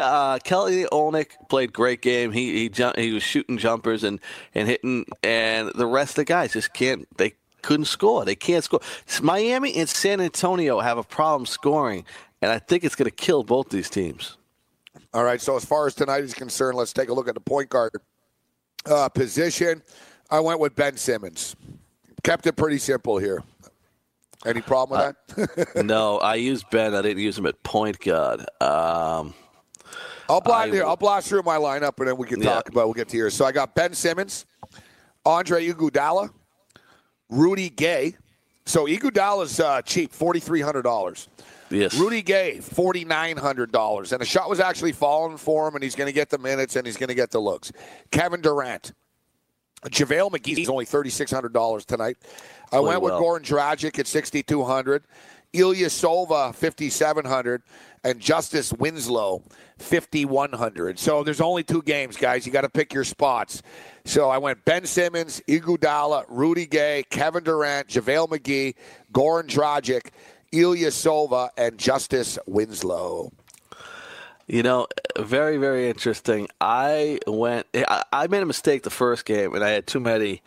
[0.00, 2.32] Uh, Kelly Olynyk played great game.
[2.32, 4.18] He he jump, he was shooting jumpers and,
[4.54, 7.06] and hitting, and the rest of the guys just can't.
[7.16, 8.24] They couldn't score.
[8.24, 8.80] They can't score.
[9.22, 12.04] Miami and San Antonio have a problem scoring,
[12.42, 14.36] and I think it's going to kill both these teams.
[15.12, 15.40] All right.
[15.40, 17.92] So as far as tonight is concerned, let's take a look at the point guard
[18.86, 19.82] uh, position.
[20.30, 21.54] I went with Ben Simmons.
[22.22, 23.42] Kept it pretty simple here.
[24.44, 25.84] Any problem with that?
[25.84, 26.94] no, I used Ben.
[26.94, 28.44] I didn't use him at point guard.
[28.60, 29.34] Um,
[30.28, 30.84] I'll blast here.
[30.84, 32.54] I'll blast through my lineup and then we can Yeah.
[32.54, 32.86] talk about.
[32.86, 33.34] We'll get to yours.
[33.34, 34.46] So I got Ben Simmons,
[35.24, 36.30] Andre Iguodala,
[37.28, 38.16] Rudy Gay.
[38.66, 41.28] So Iguodala's uh, cheap, forty three hundred dollars.
[41.68, 45.74] yes, Rudy Gay, forty nine hundred dollars, and the shot was actually falling for him,
[45.74, 47.72] and he's going to get the minutes and he's going to get the looks.
[48.10, 48.92] Kevin Durant,
[49.84, 52.16] JaVale McGee is only thirty six hundred dollars tonight.
[52.72, 53.22] I Played went with well.
[53.22, 55.04] Goran Dragic at sixty two hundred,
[55.52, 57.62] Ilyasova fifty seven hundred,
[58.04, 59.42] and Justise Winslow
[59.78, 60.98] fifty one hundred.
[60.98, 62.46] So there's only two games, guys.
[62.46, 63.62] You got to pick your spots.
[64.04, 68.74] So I went Ben Simmons, Iguodala, Rudy Gay, Kevin Durant, JaVale McGee,
[69.12, 70.10] Goran Dragic,
[70.52, 73.32] Ilyasova, and Justice Winslow.
[74.46, 74.86] You know,
[75.18, 76.48] very, very interesting.
[76.60, 77.66] I went,
[78.12, 80.42] I made a mistake the first game, and I had too many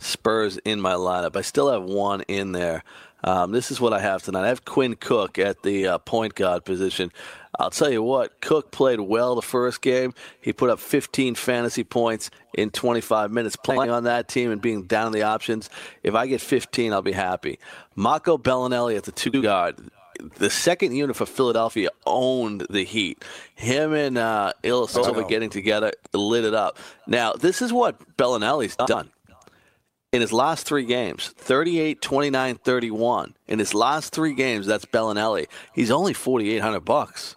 [0.00, 1.36] Spurs in my lineup.
[1.36, 2.82] I still have one in there.
[3.24, 4.44] Um, this is what I have tonight.
[4.44, 7.12] I have Quinn Cook at the uh, point guard position.
[7.58, 10.14] I'll tell you what, Cook played well the first game.
[10.40, 14.84] He put up 15 fantasy points in 25 minutes playing on that team and being
[14.84, 15.68] down in the options.
[16.02, 17.58] If I get 15, I'll be happy.
[17.94, 19.78] Marco Belinelli at the two guard
[20.36, 23.24] the second unit for Philadelphia owned the Heat.
[23.54, 26.78] Him and uh, Ilyasova getting together lit it up.
[27.06, 29.10] Now, this is what Belinelli's done.
[30.12, 33.34] In his last three games, 38, 29, 31.
[33.48, 35.46] In his last three games, that's Belinelli.
[35.74, 37.34] He's only 4,800 bucks.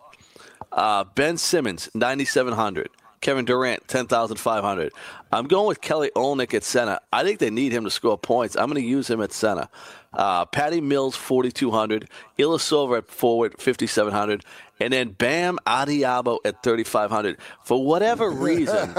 [0.73, 2.89] Uh, ben Simmons, 9,700.
[3.21, 4.91] Kevin Durant, 10,500.
[5.31, 6.99] I'm going with Kelly Olynyk at center.
[7.13, 8.57] I think they need him to score points.
[8.57, 9.69] I'm going to use him at center.
[10.15, 12.09] Uh, Patty Mills, 4,200.
[12.39, 14.43] Ilyasova at forward, 5,700.
[14.79, 17.37] And then Bam Adebayo at 3,500.
[17.63, 18.93] For whatever reason,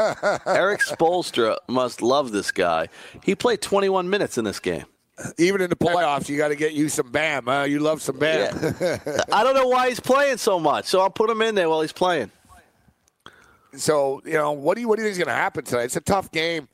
[0.47, 2.89] Erik Spoelstra must love this guy.
[3.23, 4.85] He played 21 minutes in this game.
[5.39, 7.47] Even in the playoffs, you got to get you some Bam.
[7.47, 7.63] Huh?
[7.63, 8.55] You love some Bam.
[9.33, 11.81] I don't know why he's playing so much, so I'll put him in there while
[11.81, 12.31] he's playing.
[13.75, 15.85] So you know, what do you what do you think is going to happen tonight?
[15.85, 16.69] It's a tough game.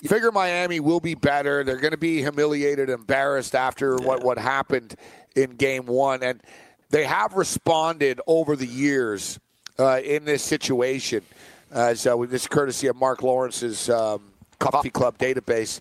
[0.00, 1.64] You figure Miami will be better.
[1.64, 4.94] They're going to be humiliated, embarrassed after what what happened
[5.36, 6.40] in Game One, and
[6.88, 9.38] they have responded over the years
[9.78, 11.22] uh, in this situation.
[11.70, 15.80] Uh, so this courtesy of Mark Lawrence's um, Coffee Club database.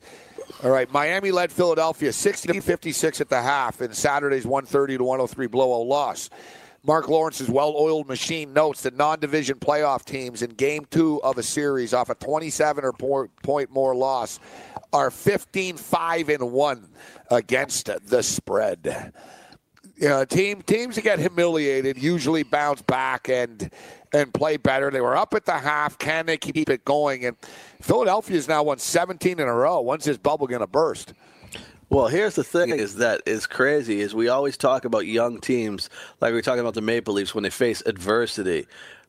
[0.62, 5.88] All right, Miami led Philadelphia 60-56 at the half in Saturday's 130 to 103 blowout
[5.88, 6.30] loss.
[6.84, 11.94] Mark Lawrence's well-oiled machine notes that non-division playoff teams in Game Two of a series
[11.94, 14.39] off a 27 or point more loss
[14.91, 16.89] are 15-5 and one
[17.30, 19.13] against the spread.
[19.96, 23.70] You know, team teams that get humiliated usually bounce back and
[24.12, 24.89] and play better.
[24.89, 26.00] They were up at the half.
[26.00, 27.26] Can they keep it going?
[27.26, 27.38] And
[27.82, 29.82] Philadelphia's now won 17 in a row.
[29.82, 31.13] When's this bubble going to burst?
[31.91, 33.99] Well, here's the thing: is that is crazy.
[33.99, 35.89] Is we always talk about young teams,
[36.21, 38.65] like we are talking about the Maple Leafs when they face adversity.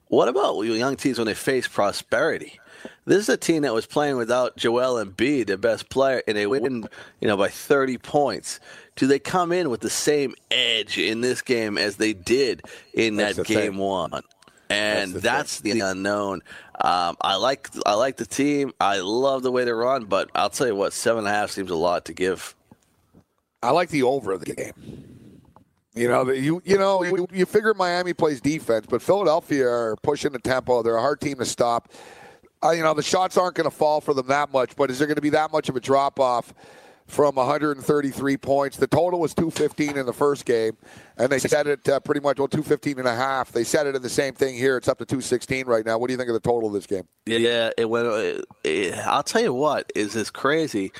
[0.08, 2.58] What about young teams when they face prosperity?
[3.04, 6.48] This is a team that was playing without Joel Embiid, their best player, and they
[6.48, 6.88] win,
[7.20, 8.58] you know, by 30 points.
[8.96, 12.62] Do they come in with the same edge in this game as they did
[12.94, 13.76] in that's that game thing.
[13.76, 14.22] one?
[14.70, 16.42] And that's the, that's the unknown.
[16.80, 18.72] Um, I like I like the team.
[18.80, 21.52] I love the way they run, but I'll tell you what, seven and a half
[21.52, 22.56] seems a lot to give
[23.62, 25.02] I like the over of the game.
[25.94, 30.32] You know, you you know you, you figure Miami plays defense, but Philadelphia are pushing
[30.32, 30.82] the tempo.
[30.82, 31.92] They're a hard team to stop.
[32.64, 34.98] Uh, you know, the shots aren't going to fall for them that much, but is
[34.98, 36.54] there going to be that much of a drop off
[37.08, 38.76] from 133 points?
[38.78, 40.76] The total was 215 in the first game,
[41.18, 43.52] and they set it uh, pretty much well 215 and a half.
[43.52, 44.76] They set it in the same thing here.
[44.78, 45.98] It's up to 216 right now.
[45.98, 47.06] What do you think of the total of this game?
[47.26, 48.06] Yeah, it went.
[48.06, 50.92] It, it, I'll tell you what is this crazy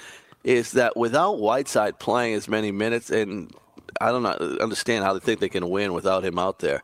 [0.45, 3.53] is that without Whiteside playing as many minutes, and
[4.01, 6.83] I don't understand how they think they can win without him out there.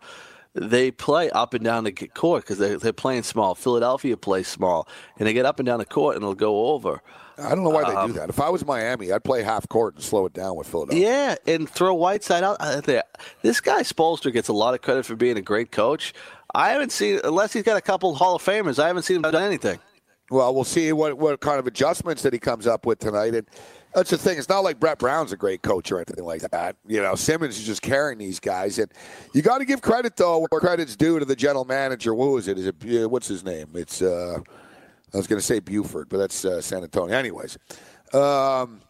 [0.55, 3.55] They play up and down the court because they're, they're playing small.
[3.55, 7.03] Philadelphia plays small, and they get up and down the court and they'll go over.
[7.39, 8.29] I don't know why they um, do that.
[8.29, 11.07] If I was Miami, I'd play half court and slow it down with Philadelphia.
[11.07, 13.05] Yeah, and throw Whiteside out there.
[13.43, 16.13] This guy Spoelstra gets a lot of credit for being a great coach.
[16.55, 19.31] I haven't seen, unless he's got a couple Hall of Famers, I haven't seen him
[19.31, 19.79] do anything.
[20.31, 23.35] Well, we'll see what, what kind of adjustments that he comes up with tonight.
[23.35, 23.47] And
[23.95, 24.39] that's the thing.
[24.39, 26.77] It's not like Brett Brown's a great coach or anything like that.
[26.87, 28.79] You know, Simmons is just carrying these guys.
[28.79, 28.93] And
[29.33, 32.15] you got to give credit, though, where credit's due to the general manager.
[32.15, 32.59] Who is it?
[32.59, 33.69] Is it what's his name?
[33.75, 34.39] It's, uh,
[35.15, 37.17] I was going to say Buford, but that's uh, San Antonio.
[37.17, 37.57] Anyways.
[38.13, 38.81] Um,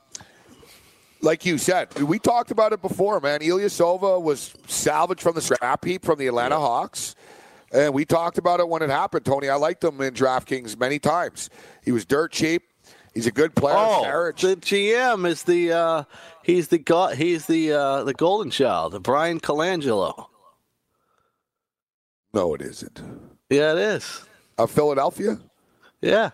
[1.21, 3.41] like you said, we talked about it before, man.
[3.41, 7.17] Ilyasova was salvaged from the scrap heap from the Atlanta Hawks.
[7.73, 9.49] And we talked about it when it happened, Tony.
[9.49, 11.51] I liked him in DraftKings many times.
[11.85, 12.63] He was dirt cheap.
[13.15, 13.77] He's a good player.
[13.77, 16.05] Oh, the GM is the uh,
[16.43, 17.17] he's the god.
[17.17, 20.27] He's the uh, the golden child, Bryan Colangelo.
[22.33, 23.03] No, it isn't.
[23.51, 24.25] Yeah, it is.
[24.57, 25.39] Of Philadelphia.
[26.01, 26.31] Yeah.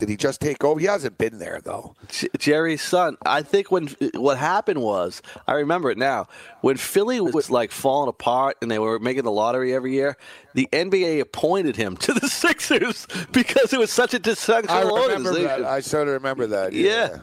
[0.00, 0.80] Did he just take over?
[0.80, 1.94] He hasn't been there though.
[2.36, 3.16] Jerry's son.
[3.24, 6.26] I think when what happened was, I remember it now.
[6.62, 10.16] When Philly was like falling apart and they were making the lottery every year,
[10.54, 15.00] the NBA appointed him to the Sixers because it was such a dysfunctional I remember
[15.00, 15.62] organization.
[15.62, 15.64] That.
[15.64, 16.72] I sort of remember that.
[16.72, 17.18] Yeah.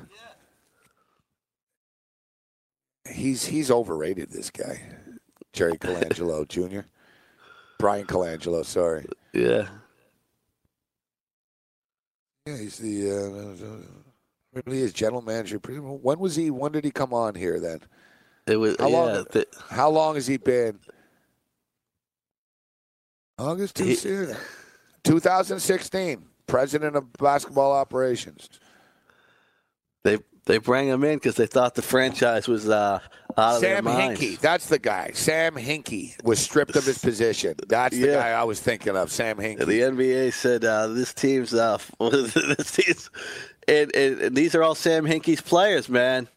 [3.05, 3.13] yeah.
[3.13, 4.31] He's he's overrated.
[4.31, 4.81] This guy,
[5.51, 6.87] Jerry Colangelo Jr.
[7.79, 8.63] Bryan Colangelo.
[8.63, 9.05] Sorry.
[9.33, 9.67] Yeah.
[12.45, 15.57] Yeah, he's the uh, really is general manager.
[15.57, 16.49] When was he?
[16.49, 17.59] When did he come on here?
[17.59, 17.81] Then
[18.47, 18.75] it was.
[18.79, 19.25] How yeah, long?
[19.29, 20.79] The, how long has he been?
[23.37, 23.95] August too he,
[25.03, 28.49] 2016, president of basketball operations.
[30.03, 32.99] They they bring him in because they thought the franchise was uh,
[33.37, 33.85] Sam.
[33.85, 35.11] Hinkie, that's the guy.
[35.13, 37.55] Sam Hinkie was stripped of his position.
[37.67, 38.13] That's the yeah.
[38.13, 39.11] guy I was thinking of.
[39.11, 39.65] Sam Hinkie.
[39.65, 43.09] The NBA said uh, this team's uh, this team's,
[43.67, 46.27] and, and, and, these are all Sam Hinkie's players, man.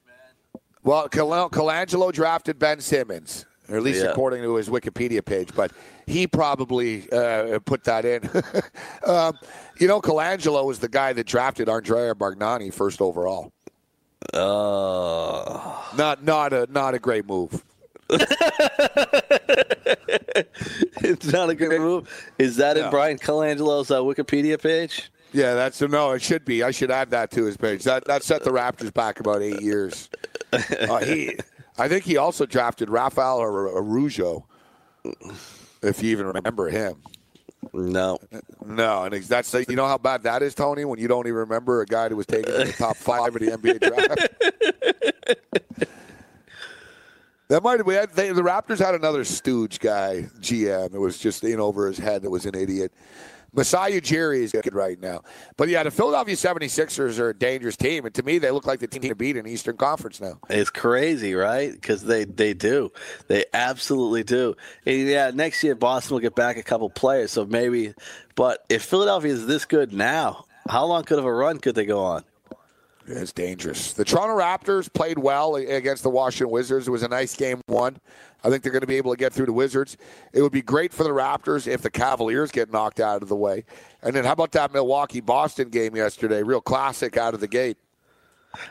[0.82, 4.10] Well, Colangelo drafted Ben Simmons, or at least yeah.
[4.10, 5.72] according to his Wikipedia page, but
[6.06, 8.28] he probably uh, put that in.
[9.06, 9.38] um,
[9.78, 13.53] you know, Colangelo was the guy that drafted Andrea Bargnani first overall.
[14.32, 17.62] Uh, not not a not a great move.
[21.00, 22.08] it's not a great move.
[22.38, 25.10] Is that in Bryan Colangelo's uh, Wikipedia page?
[25.32, 26.12] Yeah, that's no.
[26.12, 26.62] It should be.
[26.62, 27.82] I should add that to his page.
[27.84, 30.08] That that set the Raptors back about eight years.
[30.54, 31.36] Uh, he,
[31.78, 34.46] I think he also drafted Rafael Araujo,
[35.82, 37.02] if you even remember him.
[37.72, 38.18] No,
[38.64, 40.84] no, and that's you know how bad that is, Tony.
[40.84, 43.40] When you don't even remember a guy who was taken in the top five of
[43.40, 44.28] the NBA draft.
[47.48, 50.94] that might have we had they, the Raptors had another stooge guy GM.
[50.94, 52.22] It was just in over his head.
[52.22, 52.92] That was an idiot.
[53.54, 55.22] Masai Ujiri is good right now.
[55.56, 58.04] But yeah, the Philadelphia 76ers are a dangerous team.
[58.04, 60.38] And to me, they look like the team to beat in the Eastern Conference now.
[60.50, 61.72] It's crazy, right?
[61.72, 62.90] Because they, they do.
[63.28, 64.54] They absolutely do.
[64.86, 67.32] And yeah, next year, Boston will get back a couple players.
[67.32, 67.94] So maybe,
[68.34, 71.84] but if Philadelphia is this good now, How long could of a run could they
[71.84, 72.24] go on?
[73.06, 73.92] It's dangerous.
[73.92, 76.88] The Toronto Raptors played well against the Washington Wizards.
[76.88, 77.98] It was a nice game one.
[78.42, 79.96] I think they're going to be able to get through the Wizards.
[80.32, 83.36] It would be great for the Raptors if the Cavaliers get knocked out of the
[83.36, 83.64] way.
[84.02, 86.42] And then how about that Milwaukee Boston game yesterday?
[86.42, 87.76] Real classic out of the gate.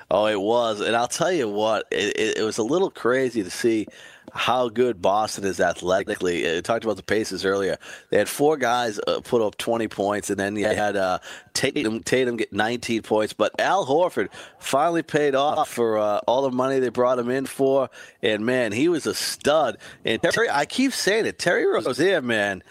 [0.10, 3.43] Oh, it was, and I'll tell you what, it, it, it was a little crazy
[3.43, 3.88] to see
[4.34, 6.48] how good Boston is athletically.
[6.50, 7.78] I uh, talked about the paces earlier.
[8.10, 11.19] They had four guys uh, put up 20 points, and then you had uh,
[11.54, 13.34] Tatum, Tatum get 19 points.
[13.34, 17.46] But Al Horford finally paid off for uh, all the money they brought him in
[17.46, 17.89] for.
[18.24, 19.78] And, man, he was a stud.
[20.04, 22.63] And Terry, I keep saying it, Terry Rozier, man,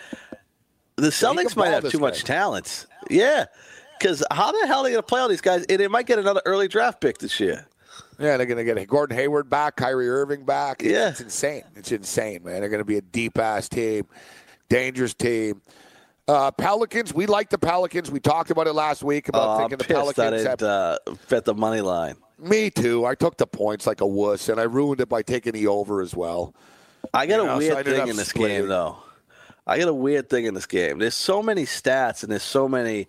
[0.97, 2.03] the Celtics might have too guy.
[2.03, 2.87] much talent.
[3.09, 3.47] Yeah.
[3.99, 5.65] Because how the hell are they going to play all these guys?
[5.67, 7.69] And they might get another early draft pick this year.
[8.23, 10.83] Yeah, they're going to get Gordon Hayward back, Kyrie Irving back.
[10.83, 11.11] Yeah.
[11.11, 11.65] It's insane.
[11.75, 12.61] It's insane, man.
[12.61, 14.07] They're going to be a deep ass team,
[14.69, 15.61] dangerous team.
[16.29, 18.11] Uh, Pelicans, we like the Pelicans.
[18.11, 20.19] We talked about it last week about oh, thinking I'm the Pelicans.
[20.19, 22.15] I didn't have, uh, bet the money line.
[22.39, 23.05] Me too.
[23.05, 26.01] I took the points like a wuss, and I ruined it by taking the over
[26.01, 26.55] as well.
[27.13, 28.59] I got you a know, weird so thing in this splitting.
[28.59, 28.99] game, though.
[29.67, 30.99] I got a weird thing in this game.
[30.99, 33.09] There's so many stats and there's so many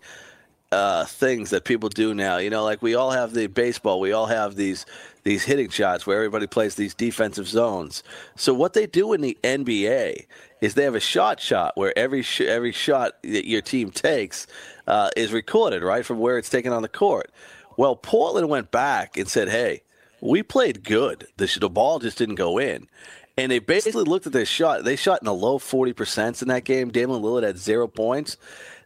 [0.74, 2.38] uh, things that people do now.
[2.38, 4.84] You know, like we all have the baseball, we all have these
[5.22, 8.02] these hitting shots where everybody plays these defensive zones.
[8.36, 10.26] So what they do in the NBA
[10.60, 14.46] is they have a shot shot where every sh- every shot that your team takes
[14.86, 17.30] uh, is recorded right from where it's taken on the court.
[17.76, 19.82] Well, Portland went back and said, "Hey,
[20.20, 21.28] we played good.
[21.36, 22.88] The, the ball just didn't go in."
[23.36, 24.84] And they basically looked at their shot.
[24.84, 26.90] They shot in the low 40% in that game.
[26.90, 28.36] Damian Lillard had zero points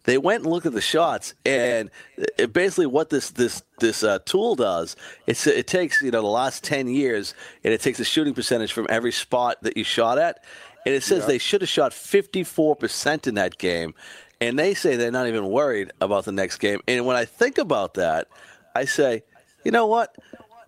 [0.09, 4.19] they went and looked at the shots, and it, basically what this this this uh,
[4.25, 8.05] tool does, it's it takes you know the last ten years, and it takes a
[8.05, 10.43] shooting percentage from every spot that you shot at,
[10.87, 11.27] and it says yeah.
[11.27, 13.95] they should have shot fifty four percent in that game,
[14.41, 16.81] and they say they're not even worried about the next game.
[16.89, 18.29] And when I think about that,
[18.75, 19.25] I say,
[19.63, 20.17] you know what?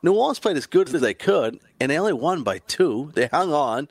[0.03, 3.11] New Orleans played as good as they could, and they only won by two.
[3.15, 3.89] They hung on,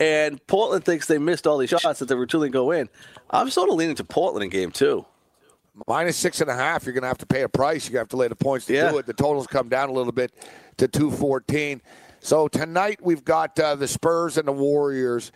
[0.00, 2.88] and Portland thinks they missed all these shots that they were routinely go in.
[3.30, 5.06] I'm sort of leaning to Portland in game two.
[5.86, 7.86] Minus six and a half, you're going to have to pay a price.
[7.86, 8.90] You're going to have to lay the points to yeah.
[8.90, 9.06] do it.
[9.06, 10.32] The totals come down a little bit
[10.76, 11.80] to 214.
[12.20, 15.32] So tonight we've got uh, the Spurs and the Warriors.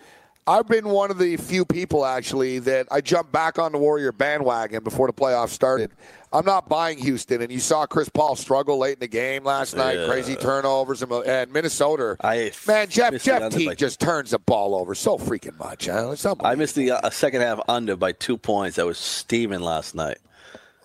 [0.49, 4.13] I've been one of the few people actually that I jumped back on the Warrior
[4.13, 5.91] bandwagon before the playoffs started.
[6.33, 9.75] I'm not buying Houston, and you saw Chris Paul struggle late in the game last
[9.75, 10.07] night, yeah.
[10.07, 12.17] crazy turnovers, and Minnesota.
[12.21, 15.87] I man, Jeff Jeff Teague like, just turns the ball over so freaking much.
[15.87, 16.15] Huh?
[16.41, 18.79] I missed the uh, second half under by two points.
[18.79, 20.19] I was steaming last night.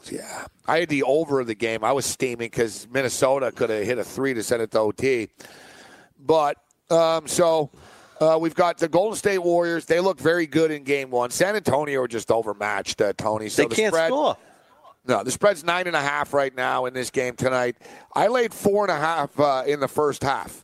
[0.09, 1.83] Yeah, I had the over of the game.
[1.83, 5.29] I was steaming because Minnesota could have hit a three to send it to OT,
[6.19, 6.57] but
[6.89, 7.69] um, so.
[8.21, 9.85] Uh, we've got the Golden State Warriors.
[9.85, 11.31] They look very good in game one.
[11.31, 13.49] San Antonio are just overmatched, uh, Tony.
[13.49, 14.37] So they the can't spread, score.
[15.07, 17.77] No, the spread's nine and a half right now in this game tonight.
[18.13, 20.63] I laid four and a half uh, in the first half,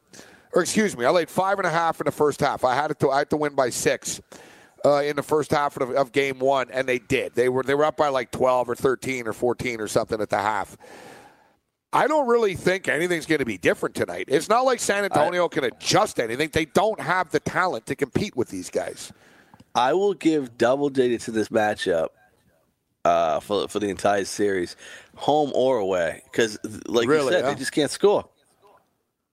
[0.54, 2.64] or excuse me, I laid five and a half in the first half.
[2.64, 4.22] I had to I had to win by six
[4.86, 7.34] uh, in the first half of, of, game one, and they did.
[7.34, 10.30] They were they were up by like twelve or thirteen or fourteen or something at
[10.30, 10.78] the half.
[11.98, 14.26] I don't really think anything's going to be different tonight.
[14.28, 16.50] It's not like San Antonio I, can adjust anything.
[16.54, 19.12] They don't have the talent to compete with these guys.
[19.74, 22.10] I will give double digits to this matchup
[23.04, 24.76] uh, for for the entire series,
[25.16, 28.30] home or away, because like really, you said, they just can't score.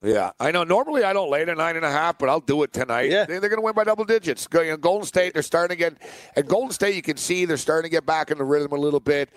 [0.02, 0.64] Yeah, I know.
[0.64, 3.10] Normally, I don't lay the nine and a half, but I'll do it tonight.
[3.10, 3.24] Yeah.
[3.24, 4.46] they're going to win by double digits.
[4.46, 5.94] Golden State, they're starting to get.
[6.36, 8.76] At Golden State, you can see they're starting to get back in the rhythm a
[8.76, 9.30] little bit.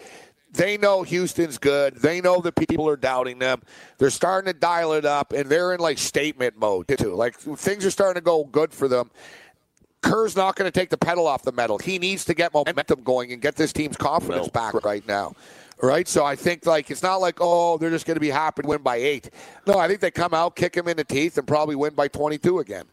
[0.54, 1.96] They know Houston's good.
[1.98, 3.62] They know that people are doubting them.
[3.98, 7.14] They're starting to dial it up, and they're in like statement mode too.
[7.14, 9.12] Like things are starting to go good for them.
[10.02, 11.78] Kerr's not going to take the pedal off the metal.
[11.78, 15.34] He needs to get momentum going and get this team's confidence back right now.
[15.80, 18.64] Right, so I think like it's not like oh they're just going to be happy
[18.64, 19.30] to win by eight.
[19.68, 22.08] No, I think they come out, kick him in the teeth, and probably win by
[22.08, 22.86] twenty-two again.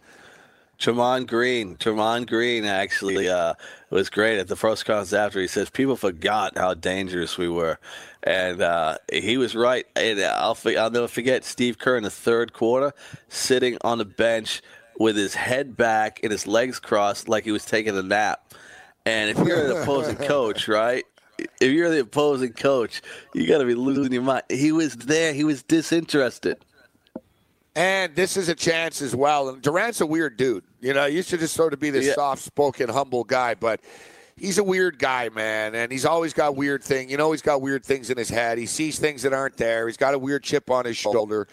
[0.79, 3.55] Draymond Green, Draymond Green actually uh,
[3.91, 5.41] was great at the first conference after.
[5.41, 7.79] He says people forgot how dangerous we were,
[8.23, 9.87] and uh, he was right.
[9.97, 12.93] And I'll I'll never forget Steve Kerr in the third quarter
[13.29, 14.63] sitting on the bench
[14.99, 18.55] with his head back and his legs crossed like he was taking a nap.
[19.07, 21.05] And if you're the opposing coach, right?
[21.61, 23.03] If you're the opposing coach,
[23.35, 24.45] you got to be losing your mind.
[24.49, 25.35] He was there.
[25.35, 26.65] He was disinterested.
[27.77, 29.49] And this is a chance as well.
[29.49, 30.65] And Durant's a weird dude.
[30.81, 32.15] You know, he used to just sort of be this yeah.
[32.15, 33.81] soft-spoken, humble guy, but
[34.37, 35.75] he's a weird guy, man.
[35.75, 37.09] And he's always got weird thing.
[37.11, 38.59] You know, he's got weird things in his head.
[38.59, 39.89] He sees things that aren't there.
[39.89, 41.49] He's got a weird chip on his shoulder.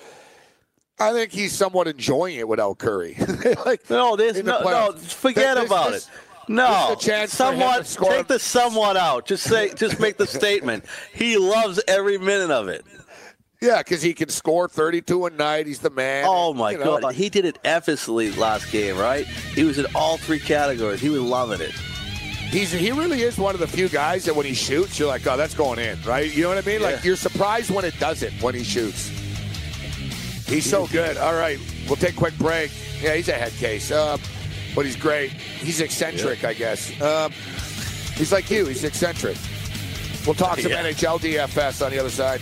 [0.99, 3.17] I think he's somewhat enjoying it without Curry.
[3.65, 6.13] like, no, there's no, no, forget this, about this, it.
[6.47, 7.86] No, This a chance for somewhat.
[7.86, 9.26] Take the somewhat out.
[9.26, 10.86] Just say, just make the statement.
[11.13, 12.86] He loves every minute of it.
[13.62, 15.68] Yeah, because he can score 32 a night.
[15.68, 16.26] He's the man.
[16.28, 19.26] Oh my You know, god, he did it effortlessly last game, right?
[19.26, 20.99] He was in all three categories.
[20.99, 21.72] He was loving it.
[21.72, 25.26] He's he really is one of the few guys that when he shoots, you're like,
[25.28, 26.30] oh, that's going in, right?
[26.36, 26.82] You know what I mean?
[26.82, 29.07] Like you're surprised when it doesn't when he shoots.
[30.47, 31.16] He's so good.
[31.18, 32.72] All right, we'll take a quick break.
[32.99, 34.18] Yeah, he's a head case, uh,
[34.76, 35.30] but he's great.
[35.32, 36.99] He's eccentric, I guess.
[37.01, 37.32] Um,
[38.16, 38.66] he's like you.
[38.66, 39.38] He's eccentric.
[40.26, 40.84] We'll talk some Yeah.
[40.84, 42.41] NHL DFS on the other side.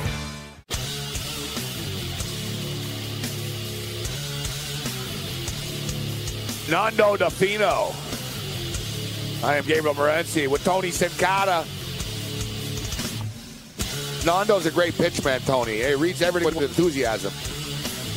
[6.71, 7.91] Nando Di Fino.
[9.45, 11.65] I am Gabriel Morency with Tony Sincata.
[14.25, 15.81] Nando's a great pitchman, Tony.
[15.81, 17.33] He reads everything with enthusiasm.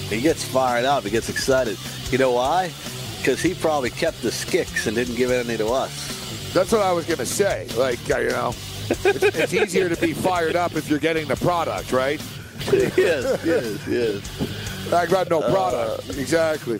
[0.08, 1.02] He gets fired up.
[1.02, 1.76] He gets excited.
[2.12, 2.70] You know why?
[3.18, 6.52] Because he probably kept the skicks and didn't give any to us.
[6.52, 7.66] That's what I was going to say.
[7.76, 8.54] Like, uh, you know,
[8.88, 12.22] it's, it's easier to be fired up if you're getting the product, right?
[12.72, 14.73] yes, yes, yes.
[14.92, 16.10] I got no product.
[16.10, 16.76] exactly.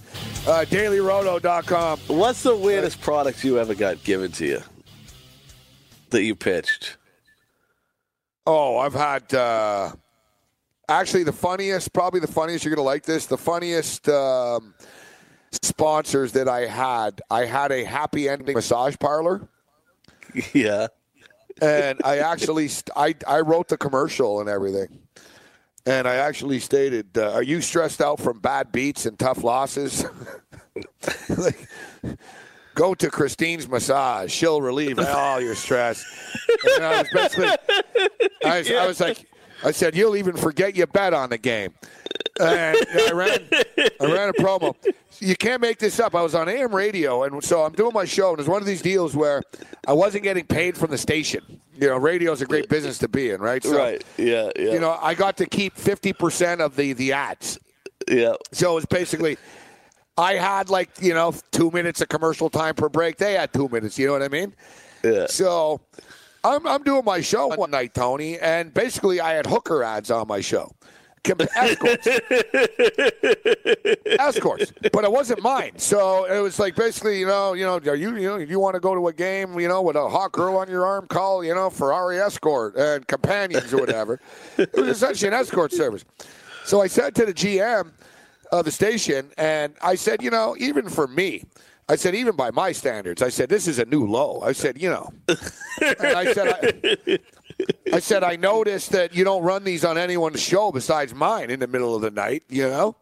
[0.47, 1.99] Uh, DailyRoto.com.
[2.09, 4.63] What's the weirdest product you ever got given to you
[6.11, 6.97] that you pitched?
[8.47, 9.93] Oh, I've had uh,
[10.89, 12.65] actually the funniest, probably the funniest.
[12.65, 13.27] You're gonna like this.
[13.27, 14.75] The funniest um,
[15.63, 17.23] sponsors that I had.
[17.31, 19.49] I had a happy ending massage parlor,
[20.53, 20.89] yeah.
[21.63, 24.99] and I actually st- I I wrote the commercial and everything.
[25.87, 30.05] And I actually stated, uh, "Are you stressed out from bad beats and tough losses?
[31.37, 31.69] like,
[32.75, 36.03] go to Christine's massage; she'll relieve all your stress."
[36.81, 37.37] I was
[38.45, 39.27] I was, I was like,
[39.65, 41.75] I said, "You'll even forget you bet on the game."
[42.39, 43.49] And I ran,
[44.01, 44.75] I ran a promo.
[45.21, 46.15] You can't make this up.
[46.15, 48.67] I was on AM radio, and so I'm doing my show, and it's one of
[48.67, 49.43] these deals where
[49.87, 51.61] I wasn't getting paid from the station.
[51.77, 53.63] You know, radio is a great business to be in, right?
[53.63, 54.05] So, right.
[54.17, 54.51] Yeah.
[54.57, 54.73] Yeah.
[54.73, 57.59] You know, I got to keep 50% of the the ads.
[58.09, 58.35] Yeah.
[58.53, 59.39] So it was basically,
[60.17, 63.17] I had like, you know, two minutes of commercial time per break.
[63.17, 63.99] They had two minutes.
[63.99, 64.55] You know what I mean?
[65.03, 65.27] Yeah.
[65.27, 65.81] So
[66.45, 70.29] I'm, I'm doing my show one night, Tony, and basically I had hooker ads on
[70.29, 70.71] my show.
[71.27, 72.07] Escorts.
[74.07, 74.73] Escorts.
[74.93, 75.79] But it wasn't mine.
[75.79, 78.75] So it was like basically, you know, you know, are you you know, you want
[78.75, 81.43] to go to a game, you know, with a hot girl on your arm, call,
[81.43, 84.21] you know, Ferrari escort and companions or whatever.
[84.59, 86.05] it was essentially an escort service.
[86.67, 87.91] So I said to the GM
[88.53, 91.45] of the station, and I said, you know, even for me,
[91.87, 94.41] I said, even by my standards, I said, this is a new low.
[94.41, 97.19] I said, you know, I said, I,
[97.93, 101.61] I said, I noticed that you don't run these on anyone's show besides mine in
[101.61, 102.97] the middle of the night, you know?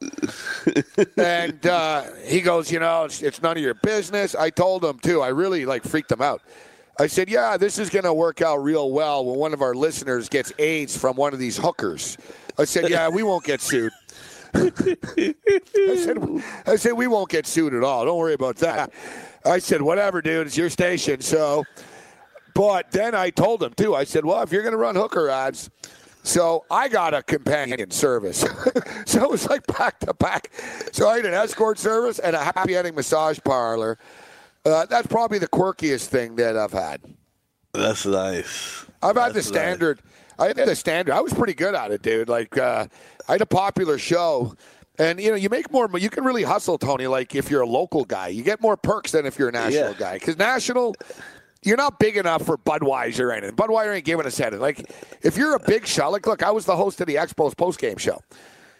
[1.16, 4.34] and uh, he goes, you know, it's, it's none of your business.
[4.34, 5.20] I told him, too.
[5.20, 6.42] I really, like, freaked him out.
[6.98, 9.74] I said, yeah, this is going to work out real well when one of our
[9.74, 12.18] listeners gets AIDS from one of these hookers.
[12.58, 13.92] I said, yeah, we won't get sued.
[14.54, 16.18] I said,
[16.66, 18.04] I said, we won't get sued at all.
[18.04, 18.92] Don't worry about that.
[19.44, 20.46] I said, whatever, dude.
[20.46, 21.20] It's your station.
[21.20, 21.64] So,
[22.54, 23.94] but then I told him, too.
[23.94, 25.70] I said, well, if you're going to run hooker ads,
[26.22, 28.40] so I got a companion service.
[29.06, 30.50] so it was like back to back.
[30.92, 33.98] So I had an escort service and a happy ending massage parlor.
[34.64, 37.00] Uh, that's probably the quirkiest thing that I've had.
[37.72, 38.86] That's nice.
[39.02, 39.98] I've had the standard.
[39.98, 40.21] nice.
[40.42, 41.12] I had the standard.
[41.14, 42.28] I was pretty good at it, dude.
[42.28, 42.86] Like uh,
[43.28, 44.54] I had a popular show,
[44.98, 45.88] and you know, you make more.
[45.98, 47.06] You can really hustle, Tony.
[47.06, 49.92] Like if you're a local guy, you get more perks than if you're a national
[49.92, 49.98] Yeah.
[49.98, 50.14] guy.
[50.14, 50.94] Because national,
[51.62, 53.54] you're not big enough for Budweiser or anything.
[53.56, 54.60] Budweiser ain't giving us anything.
[54.60, 54.90] Like
[55.22, 57.78] if you're a big show, like look, I was the host of the Expos post
[57.78, 58.20] game show.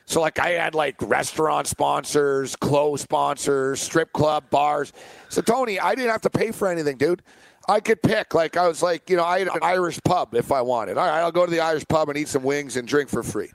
[0.05, 4.93] So like I had like restaurant sponsors, clothes sponsors, strip club, bars.
[5.29, 7.23] So Tony, I didn't have to pay for anything, dude.
[7.69, 8.35] I could pick.
[8.35, 10.99] Like I was like, you know, I had an Irish pub if I wanted.
[10.99, 13.23] All right, I'll go to the Irish pub and eat some wings and drink for
[13.23, 13.51] free.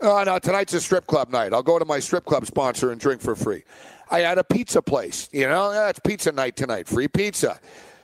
[0.00, 1.52] Oh no, tonight's a strip club night.
[1.52, 3.64] I'll go to my strip club sponsor and drink for free.
[4.10, 5.28] I had a pizza place.
[5.32, 6.88] You know, it's pizza night tonight.
[6.88, 7.60] Free pizza.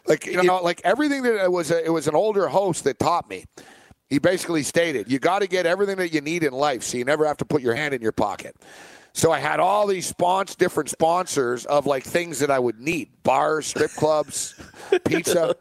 [0.06, 1.70] Like you know, like everything that it was.
[1.70, 3.44] A, it was an older host that taught me.
[4.08, 7.04] He basically stated, you got to get everything that you need in life so you
[7.04, 8.56] never have to put your hand in your pocket.
[9.18, 13.08] So I had all these spons- different sponsors of like things that I would need:
[13.24, 14.54] bars, strip clubs,
[15.04, 15.56] pizza.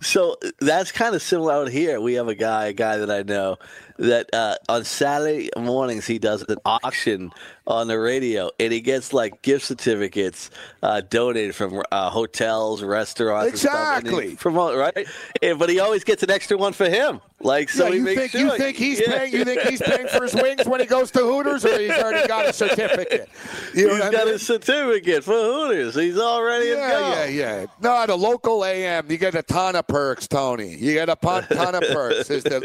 [0.00, 2.00] So that's kind of similar out here.
[2.00, 3.58] We have a guy, a guy that I know,
[4.02, 7.30] that uh, on Saturday mornings he does an auction
[7.66, 10.50] on the radio, and he gets like gift certificates
[10.82, 14.36] uh, donated from uh, hotels, restaurants, and stuff, and Exactly.
[14.36, 15.06] promote right,
[15.40, 17.20] And- but he always gets an extra one for him.
[17.40, 18.40] Like so, yeah, he you makes think sure.
[18.40, 19.18] you think he's Yeah.
[19.18, 19.32] paying?
[19.32, 22.26] You think he's paying for his wings when he goes to Hooters, or he's already
[22.28, 23.28] got a certificate?
[23.74, 24.34] You He's what I got mean?
[24.34, 25.94] his certificate for Hooters.
[25.94, 26.66] He's already.
[26.68, 27.66] Yeah, yeah, yeah.
[27.80, 30.74] No, at a local AM, you get a ton of perks, Tony.
[30.76, 32.28] You get a ton of perks.
[32.30, 32.60] Is the,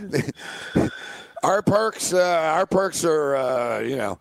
[0.00, 0.32] the,
[1.42, 4.18] our perks, uh, our perks are, uh, you know,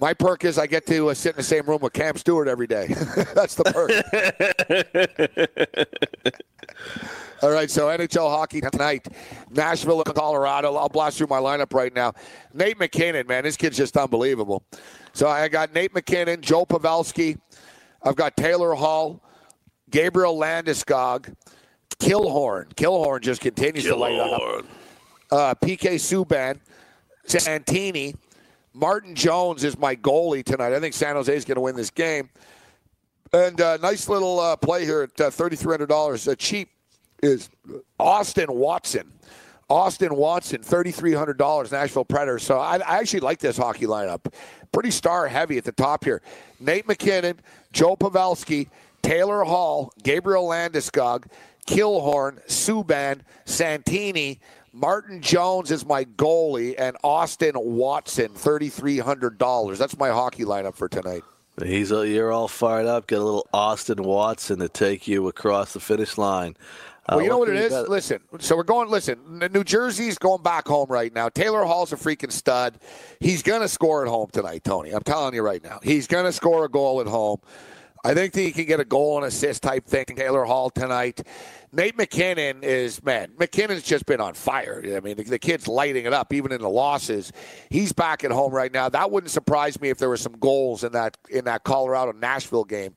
[0.00, 2.48] my perk is I get to uh, sit in the same room with Cam Stewart
[2.48, 2.88] every day.
[3.34, 3.90] That's the perk.
[7.42, 9.06] All right, so NHL hockey tonight,
[9.50, 10.74] Nashville and Colorado.
[10.76, 12.14] I'll blast through my lineup right now.
[12.54, 14.64] Nate MacKinnon, man, this kid's just unbelievable.
[15.12, 17.38] So I got Nate MacKinnon, Joe Pavelski.
[18.02, 19.22] I've got Taylor Hall,
[19.90, 21.34] Gabriel Landeskog,
[21.98, 22.74] Killorn.
[22.74, 24.64] Killorn just continues to light up.
[25.30, 26.58] Uh, PK Subban,
[27.26, 28.14] Santini,
[28.72, 30.72] Martin Jones is my goalie tonight.
[30.72, 32.28] I think San Jose is going to win this game.
[33.32, 36.28] And uh, nice little uh, play here at uh, $3,300.
[36.28, 36.70] Uh, cheap
[37.22, 37.50] is
[37.98, 39.12] Austin Watson.
[39.70, 42.42] Austin Watson, $3,300, Nashville Predators.
[42.42, 44.32] So I, I actually like this hockey lineup.
[44.72, 46.20] Pretty star heavy at the top here.
[46.60, 47.40] Nate MacKinnon,
[47.72, 48.68] Joe Pavelski,
[49.02, 51.26] Taylor Hall, Gabriel Landeskog,
[51.66, 54.40] Killorn, Subban, Santini,
[54.74, 59.78] Martin Jones is my goalie, and Austin Watson, $3,300.
[59.78, 61.22] That's my hockey lineup for tonight.
[61.62, 63.06] He's uh, you're all fired up.
[63.06, 66.56] Get a little Austin Watson to take you across the finish line.
[67.08, 67.86] Uh, Well, you know what it you?
[67.86, 69.20] Listen, so we're going, listen,
[69.52, 71.28] New Jersey's going back home right now.
[71.28, 72.80] Taylor Hall's a freaking stud.
[73.20, 74.90] He's going to score at home tonight, Tony.
[74.90, 75.78] I'm telling you right now.
[75.84, 77.38] He's going to score a goal at home.
[78.04, 81.26] I think that he can get a goal and assist type thing, Taylor Hall tonight.
[81.72, 84.82] Nate MacKinnon is, man, MacKinnon's just been on fire.
[84.94, 87.32] I mean, the, the kid's lighting it up, even in the losses.
[87.70, 88.90] He's back at home right now.
[88.90, 92.64] That wouldn't surprise me if there were some goals in that in that Colorado Nashville
[92.64, 92.94] game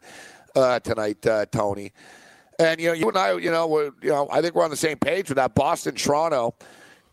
[0.56, 1.94] uh, tonight, uh, Tony.
[2.60, 4.76] And you know, you and I, you know, you know, I think we're on the
[4.76, 6.54] same page with that Boston Toronto.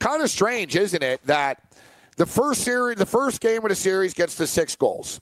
[0.01, 1.63] Kind of strange, isn't it, that
[2.17, 5.21] the first series, the first game of the series gets the six goals,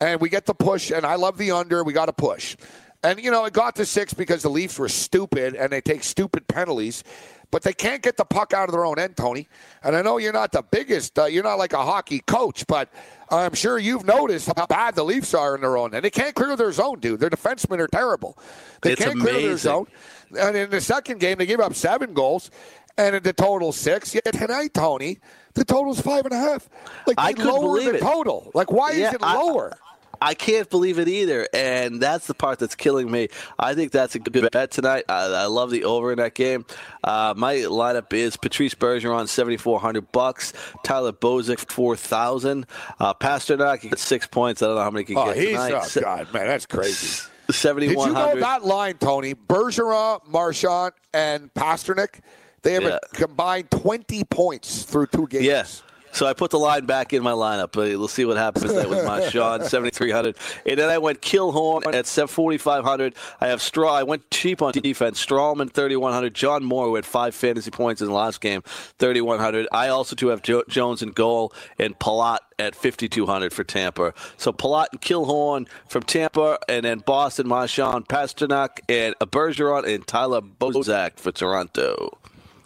[0.00, 0.90] and we get the push.
[0.90, 1.84] And I love the under.
[1.84, 2.56] We got to push,
[3.02, 6.04] and you know, it got to six because the Leafs were stupid and they take
[6.04, 7.04] stupid penalties.
[7.52, 9.46] But they can't get the puck out of their own end, Tony.
[9.84, 12.92] And I know you're not the biggest, uh, you're not like a hockey coach, but
[13.30, 16.04] I'm sure you've noticed how bad the Leafs are in their own end.
[16.04, 17.20] They can't clear their zone, dude.
[17.20, 18.36] Their defensemen are terrible.
[18.82, 19.86] They It's can't clear their zone.
[20.36, 22.50] And in the second game, they gave up seven goals,
[22.98, 24.12] and in the total six.
[24.12, 25.18] Yet tonight, Tony,
[25.54, 26.68] the total's five and a half.
[27.06, 28.00] Like I couldn't believe the it.
[28.00, 28.50] total.
[28.54, 29.72] Like why Yeah, is it lower?
[29.84, 29.85] I
[30.34, 33.28] can't believe it either, and that's the part that's killing me.
[33.58, 35.04] I think that's a good bet tonight.
[35.08, 36.64] I, I love the over in that game.
[37.04, 40.52] Uh, my lineup is Patrice Bergeron, seventy four hundred bucks.
[40.84, 42.66] Tyler Bozak, four thousand.
[42.98, 44.62] Uh, Pastrnak, he got six points.
[44.62, 45.72] I don't know how many he can Oh, get he's tonight.
[45.96, 47.22] oh, God, man, that's crazy.
[47.50, 49.34] Seventy Did you know that line, Tony?
[49.34, 52.20] Bergeron, Marchand, and Pastrnak,
[52.62, 52.98] they have Yeah.
[53.02, 55.44] a combined 20 points through two games.
[55.44, 55.82] Yes.
[56.16, 57.72] So I put the line back in my lineup.
[57.72, 60.34] But we'll see what happens there with my Sean, 7,300.
[60.64, 63.14] And then I went Killorn at 4,500.
[63.38, 63.92] I have Straw.
[63.92, 65.24] I went cheap on defense.
[65.24, 66.34] Stralman, 3,100.
[66.34, 68.62] John Moore, who had five fantasy points in the last game,
[68.98, 69.68] 3,100.
[69.70, 74.14] I also too have jo- Jones in goal and Palat at 5,200 for Tampa.
[74.38, 80.40] So Palat and Killorn from Tampa, and then Boston, Marchand, Pastrnak, and Bergeron and Tyler
[80.40, 82.16] Bozak for Toronto.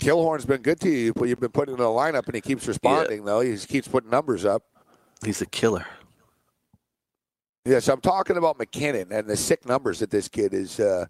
[0.00, 2.66] Killorn's been good to you, but you've been putting in the lineup, and he keeps
[2.66, 3.40] responding, though.
[3.40, 4.62] He keeps putting numbers up.
[5.24, 5.86] He's a killer.
[7.66, 10.80] Yes, I'm talking about MacKinnon and the sick numbers that this kid is.
[10.80, 11.04] Uh,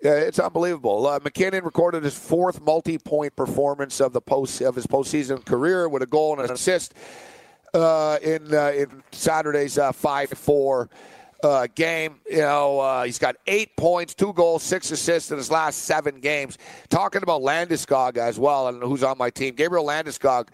[0.00, 1.08] it's unbelievable.
[1.08, 6.02] Uh, MacKinnon recorded his fourth multi-point performance of the post of his postseason career with
[6.02, 6.94] a goal and an assist
[7.74, 10.88] uh, in uh, in Saturday's uh, five four
[11.42, 12.16] uh, game.
[12.30, 16.20] You know, uh, he's got eight points, two goals, six assists in his last seven
[16.20, 16.58] games.
[16.88, 20.48] Talking about Landeskog as well, and who's on my team, Gabriel Landeskog.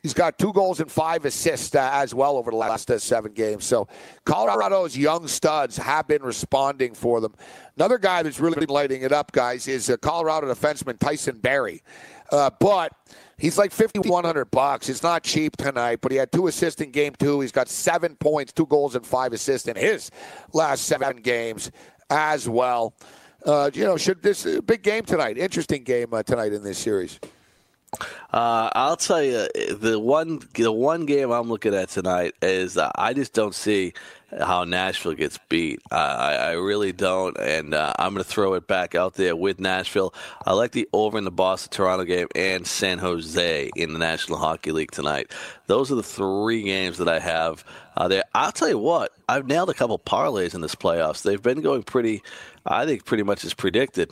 [0.00, 3.32] He's got two goals and five assists uh, as well over the last uh, seven
[3.32, 3.64] games.
[3.64, 3.88] So
[4.24, 7.34] Colorado's young studs have been responding for them.
[7.76, 11.82] Another guy that's really been lighting it up, guys, is uh, Colorado defenseman Tyson Barrie.
[12.30, 12.92] Uh, but
[13.38, 14.88] he's like fifty one hundred bucks.
[14.88, 17.40] It's not cheap tonight, but he had two assists in game two.
[17.40, 20.10] He's got seven points, two goals, and five assists in his
[20.52, 21.70] last seven games
[22.10, 22.94] as well.
[23.46, 25.38] Uh, you know, should this uh, big game tonight?
[25.38, 27.20] Interesting game uh, tonight in this series.
[28.32, 32.90] Uh, I'll tell you the one the one game I'm looking at tonight is uh,
[32.94, 33.94] I just don't see
[34.38, 35.80] how Nashville gets beat.
[35.90, 39.58] I, I really don't, and uh, I'm going to throw it back out there with
[39.58, 40.12] Nashville.
[40.44, 44.38] I like the over in the Boston Toronto game and San Jose in the National
[44.38, 45.30] Hockey League tonight.
[45.66, 47.64] Those are the three games that I have
[47.96, 48.24] uh, there.
[48.34, 51.22] I'll tell you what, I've nailed a couple parlays in this playoffs.
[51.22, 52.22] They've been going pretty,
[52.66, 54.10] I think, pretty much as predicted.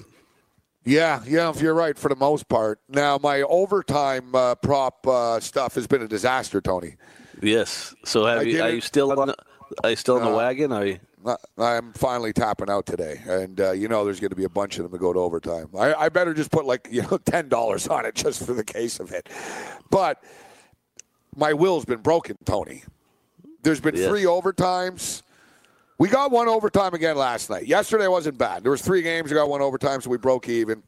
[0.87, 2.81] Yeah, yeah, if you're right for the most part.
[2.89, 6.95] Now, my overtime uh, prop uh, stuff has been a disaster, Tony.
[7.43, 7.93] Yes.
[8.05, 9.27] So have you, are you still on?
[9.27, 9.37] The,
[9.83, 10.73] are you still in the uh, wagon?
[10.73, 11.01] Are you?
[11.59, 14.79] I'm finally tapping out today, and uh, you know there's going to be a bunch
[14.79, 15.69] of them to go to overtime.
[15.77, 18.65] I, I better just put like you know ten dollars on it just for the
[18.65, 19.29] case of it.
[19.91, 20.23] But
[21.35, 22.85] my will's been broken, Tony.
[23.63, 24.09] There's been yes.
[24.09, 25.23] three overtimes.
[25.99, 27.67] We got one overtime again last night.
[27.67, 28.63] Yesterday wasn't bad.
[28.63, 29.31] There was three games.
[29.31, 30.83] We got one overtime, so we broke even.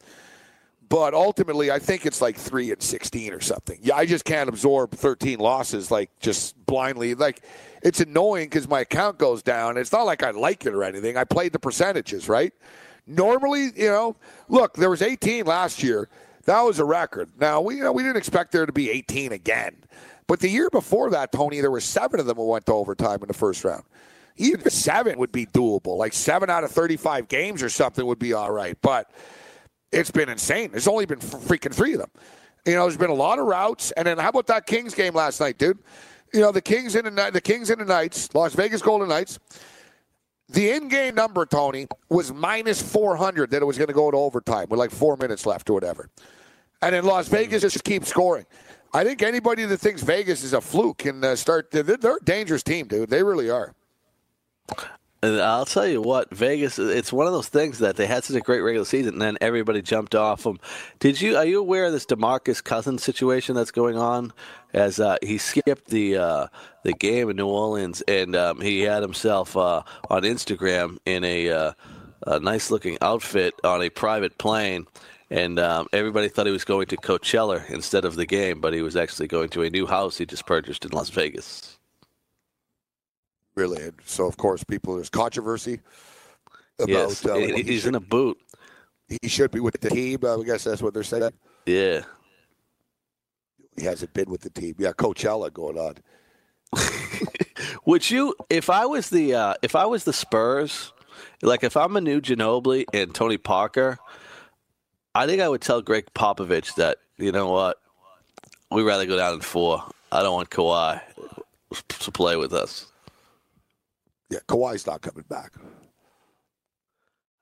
[0.91, 3.79] But ultimately, I think it's like three and sixteen or something.
[3.83, 7.15] Yeah, I just can't absorb thirteen losses like just blindly.
[7.15, 7.43] Like
[7.83, 9.77] it's annoying because my account goes down.
[9.77, 11.17] It's not like I like it or anything.
[11.17, 12.53] I played the percentages, right?
[13.07, 14.17] Normally, you know,
[14.49, 16.09] look, there was 18 last year.
[16.45, 17.31] That was a record.
[17.39, 19.77] Now we you know, we didn't expect there to be 18 again.
[20.27, 23.21] But the year before that, Tony, there were seven of them who went to overtime
[23.23, 23.85] in the first round.
[24.39, 25.97] Even seven would be doable.
[25.97, 28.76] Like seven out of 35 games or something would be all right.
[28.80, 29.11] But
[29.93, 30.70] it's been insane.
[30.70, 32.11] There's only been freaking three of them.
[32.66, 33.91] You know, there's been a lot of routes.
[33.93, 35.78] And then how about that Kings game last night, dude?
[36.32, 39.39] You know, the Kings and the, the Kings and the Knights, Las Vegas Golden Knights.
[40.51, 44.68] The in-game number, Tony, was minus 400 that it was going to go to overtime
[44.70, 46.09] with like four minutes left or whatever.
[46.80, 48.47] And then Las Vegas just keeps scoring.
[48.95, 51.70] I think anybody that thinks Vegas is a fluke can uh, start.
[51.70, 53.11] They're, they're a dangerous team, dude.
[53.11, 53.74] They really are.
[55.21, 56.79] I'll tell you what, Vegas.
[56.79, 59.39] It's one of those things that they had such a great regular season, and then
[59.41, 60.61] everybody jumped off them.
[61.01, 61.37] Did you?
[61.37, 64.33] Are you aware of this Demarcus Cousins situation that's going on?
[64.73, 66.47] As uh, he skipped the uh,
[66.85, 71.51] the game in New Orleans, and um, he had himself uh, on Instagram in a,
[71.51, 71.73] uh,
[72.27, 74.87] a nice looking outfit on a private plane
[75.31, 78.81] and um, everybody thought he was going to Coachella instead of the game, but he
[78.81, 81.78] was actually going to a new house he just purchased in Las Vegas.
[83.59, 83.83] Really?
[83.83, 85.81] And So, of course, people, there's controversy
[86.79, 86.89] about.
[86.89, 88.39] Yes, uh, he's he should, in a boot.
[89.09, 90.21] He should be with the team.
[90.25, 91.33] I guess that's what they're saying.
[91.67, 92.03] Yeah.
[93.77, 94.77] He hasn't been with the team.
[94.79, 95.97] Yeah, Coachella going on.
[97.85, 100.93] Would you, if I was the, uh, if I was the Spurs,
[101.43, 103.99] like if I'm Manu Ginobili and Tony Parker,
[105.17, 107.79] I think I would tell Gregg Popovich that you know what,
[108.71, 109.83] we'd rather go down in four.
[110.13, 111.01] I don't want Kawhi
[111.89, 112.87] to play with us.
[114.31, 115.53] Yeah, Kawhi's not coming back.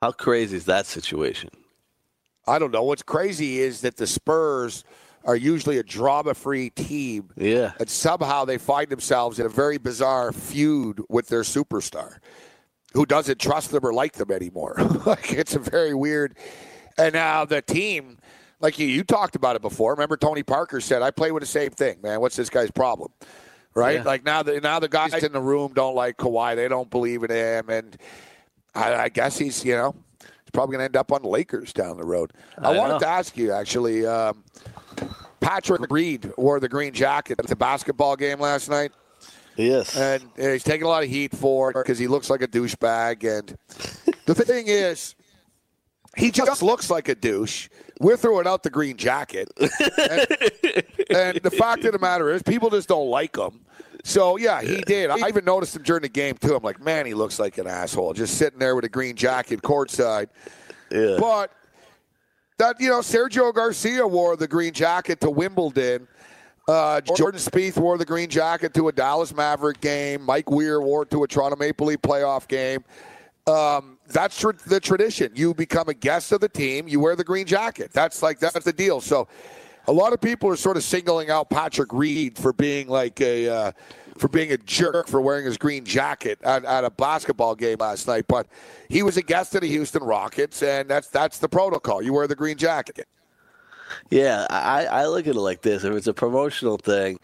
[0.03, 1.51] How crazy is that situation?
[2.47, 2.85] I don't know.
[2.85, 4.85] What's crazy is that the Spurs
[5.25, 7.31] are usually a drama-free team.
[7.37, 7.73] Yeah.
[7.81, 12.19] And somehow they find themselves in a very bizarre feud with their superstar,
[12.93, 14.77] who doesn't trust them or like them anymore.
[15.07, 16.37] like it's a very weird.
[16.97, 18.19] And now the team,
[18.61, 19.93] like you, you talked about it before.
[19.93, 22.21] Remember, Tony Parker said, "I play with the same thing, man.
[22.21, 23.13] What's this guy's problem?"
[23.77, 23.97] Right?
[23.97, 24.03] Yeah.
[24.03, 26.57] Like now the now the guys in the room don't like Kawhi.
[26.57, 27.97] They don't believe in him, and
[28.75, 31.97] I, I guess he's you know he's probably going to end up on Lakers down
[31.97, 32.33] the road.
[32.59, 32.99] I, I wanted know.
[33.01, 34.07] to ask you actually.
[34.07, 34.43] Um,
[35.39, 38.91] Patrick Reed wore the green jacket at the basketball game last night.
[39.57, 42.49] Yes, and he's taking a lot of heat for it because he looks like a
[42.49, 43.39] douchebag.
[43.39, 43.57] And
[44.25, 45.15] the thing is,
[46.17, 47.69] he just looks like a douche.
[48.01, 49.49] We're throwing out the green jacket.
[49.59, 49.71] and,
[51.11, 53.61] and, the fact of the matter is, people just don't like him.
[54.07, 55.11] So, yeah, he did.
[55.11, 56.55] I even noticed him during the game, too.
[56.55, 59.63] I'm like, man, he looks like an asshole, just sitting there with a green jacket
[59.63, 60.29] courtside.
[60.93, 61.17] Yeah.
[61.19, 61.51] But
[62.59, 66.07] that, you know, Sergio Garcia wore the green jacket to Wimbledon.
[66.69, 70.23] Uh, Jordan Spieth wore the green jacket to a Dallas Maverick game.
[70.23, 72.85] Mike Weir wore it to a Toronto Maple Leaf playoff game.
[73.49, 75.33] Um, that's tr- the tradition.
[75.35, 76.87] You become a guest of the team.
[76.87, 77.91] You wear the green jacket.
[77.93, 79.01] That's like that's the deal.
[79.01, 79.27] So,
[79.89, 83.49] a lot of people are sort of singling out Patrick Reed for being like a
[83.49, 83.73] uh,
[84.19, 88.07] for being a jerk for wearing his green jacket at, at, a basketball game last
[88.07, 88.27] night.
[88.29, 88.47] But
[88.89, 92.03] he was a guest of the Houston Rockets, and that's that's the protocol.
[92.03, 93.07] You wear the green jacket.
[94.11, 97.19] Yeah, I, I look at it like this: if it's a promotional thing,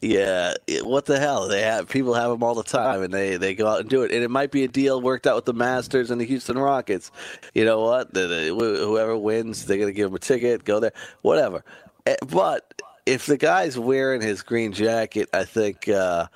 [0.00, 1.48] yeah, what the hell?
[1.48, 4.02] They have people have them all the time, and they they go out and do
[4.02, 4.12] it.
[4.12, 7.10] And it might be a deal worked out with the Masters and the Houston Rockets.
[7.54, 8.12] You know what?
[8.12, 8.44] The, the,
[8.84, 10.92] whoever wins, they're gonna give them a ticket, go there,
[11.22, 11.64] whatever.
[12.06, 15.88] Eh, but if the guy's wearing his green jacket, I think.
[15.88, 16.26] Uh,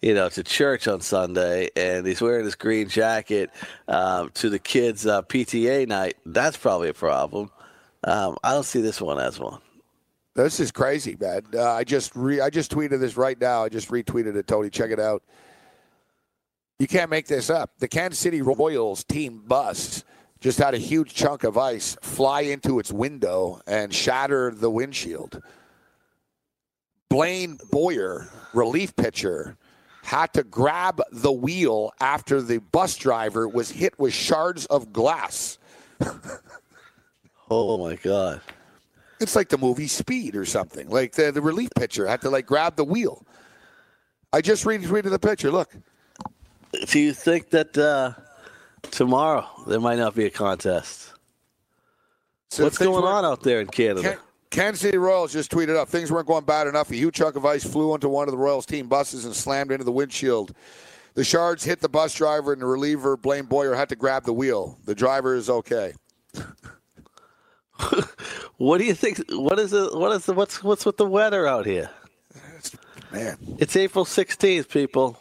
[0.00, 3.50] you know, to church on Sunday, and he's wearing his green jacket
[3.88, 6.16] um, to the kids' uh, PTA night.
[6.24, 7.50] That's probably a problem.
[8.04, 9.60] Um, I don't see this one as one.
[10.34, 11.42] This is crazy, man.
[11.52, 13.64] Uh, I just re- I just tweeted this right now.
[13.64, 14.70] I just retweeted it, Tony.
[14.70, 15.24] Check it out.
[16.78, 17.72] You can't make this up.
[17.80, 20.04] The Kansas City Royals team bus
[20.40, 25.42] just had a huge chunk of ice fly into its window and shatter the windshield.
[27.10, 29.56] Blaine Boyer, relief pitcher,
[30.02, 35.58] had to grab the wheel after the bus driver was hit with shards of glass.
[37.50, 38.40] oh my god!
[39.20, 40.88] It's like the movie Speed or something.
[40.88, 43.24] Like the the relief pitcher had to like grab the wheel.
[44.32, 45.50] I just retweeted the picture.
[45.50, 45.74] Look.
[46.86, 48.12] Do you think that uh,
[48.82, 51.12] tomorrow there might not be a contest?
[52.50, 54.18] So What's going on out there in Canada?
[54.50, 56.90] Kansas City Royals just tweeted up things weren't going bad enough.
[56.90, 59.70] A huge chunk of ice flew onto one of the Royals team buses and slammed
[59.70, 60.54] into the windshield.
[61.14, 64.32] The shards hit the bus driver, and the reliever Blaine Boyer had to grab the
[64.32, 64.78] wheel.
[64.84, 65.92] The driver is okay.
[68.56, 69.20] what do you think?
[69.30, 69.94] What is it?
[69.94, 71.90] What is the, what's what's with the weather out here?
[73.12, 75.18] Man, it's April sixteenth, people.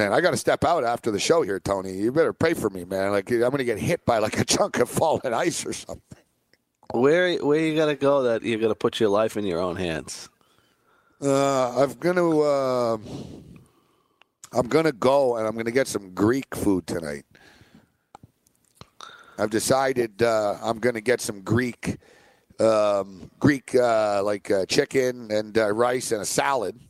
[0.00, 1.92] Man, I got to step out after the show here, Tony.
[1.92, 3.10] You better pray for me, man.
[3.10, 6.16] Like I'm going to get hit by like a chunk of fallen ice or something.
[6.94, 9.60] Where where you got to go that you're going to put your life in your
[9.60, 10.30] own hands?
[11.20, 12.96] Uh, I'm going to uh,
[14.54, 17.26] I'm to go and I'm going to get some Greek food tonight.
[19.38, 21.98] I've decided uh, I'm going to get some Greek
[22.58, 26.80] um, Greek uh, like uh, chicken and uh, rice and a salad.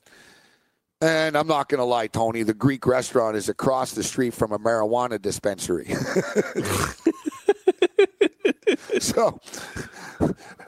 [1.03, 2.42] And I'm not going to lie, Tony.
[2.42, 5.86] The Greek restaurant is across the street from a marijuana dispensary.
[8.98, 9.40] so,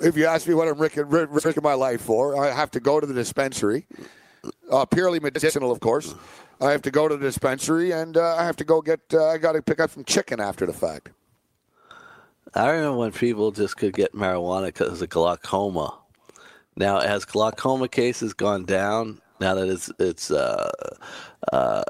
[0.01, 2.99] if you ask me what I'm risking, risking my life for, I have to go
[2.99, 3.87] to the dispensary.
[4.71, 6.15] Uh, purely medicinal, of course.
[6.63, 9.01] I have to go to the dispensary, and uh, I have to go get.
[9.13, 11.11] Uh, I got to pick up some chicken after the fact.
[12.55, 15.99] I remember when people just could get marijuana because of glaucoma.
[16.75, 20.71] Now, has glaucoma cases gone down now that it's it's uh,
[21.53, 21.83] uh,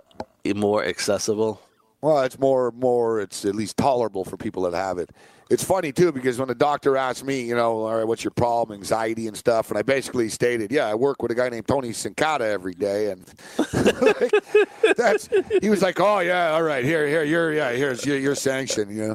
[0.56, 1.60] more accessible?
[2.00, 3.20] Well, it's more more.
[3.20, 5.10] It's at least tolerable for people that have it.
[5.50, 8.30] It's funny too because when the doctor asked me, you know, all right, what's your
[8.30, 11.68] problem, anxiety and stuff, and I basically stated, yeah, I work with a guy named
[11.68, 13.22] Tony Sincata every day, and
[13.74, 15.28] like, that's
[15.60, 18.88] he was like, oh yeah, all right, here, here, you're yeah, here's your, your sanction,
[18.90, 19.14] you know.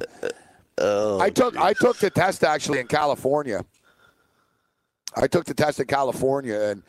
[0.78, 1.64] Oh, I took geez.
[1.64, 3.66] I took the test actually in California.
[5.16, 6.84] I took the test in California and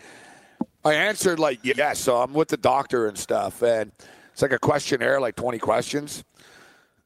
[0.85, 3.93] I answered like yes, so I'm with the doctor and stuff, and
[4.33, 6.25] it's like a questionnaire, like 20 questions.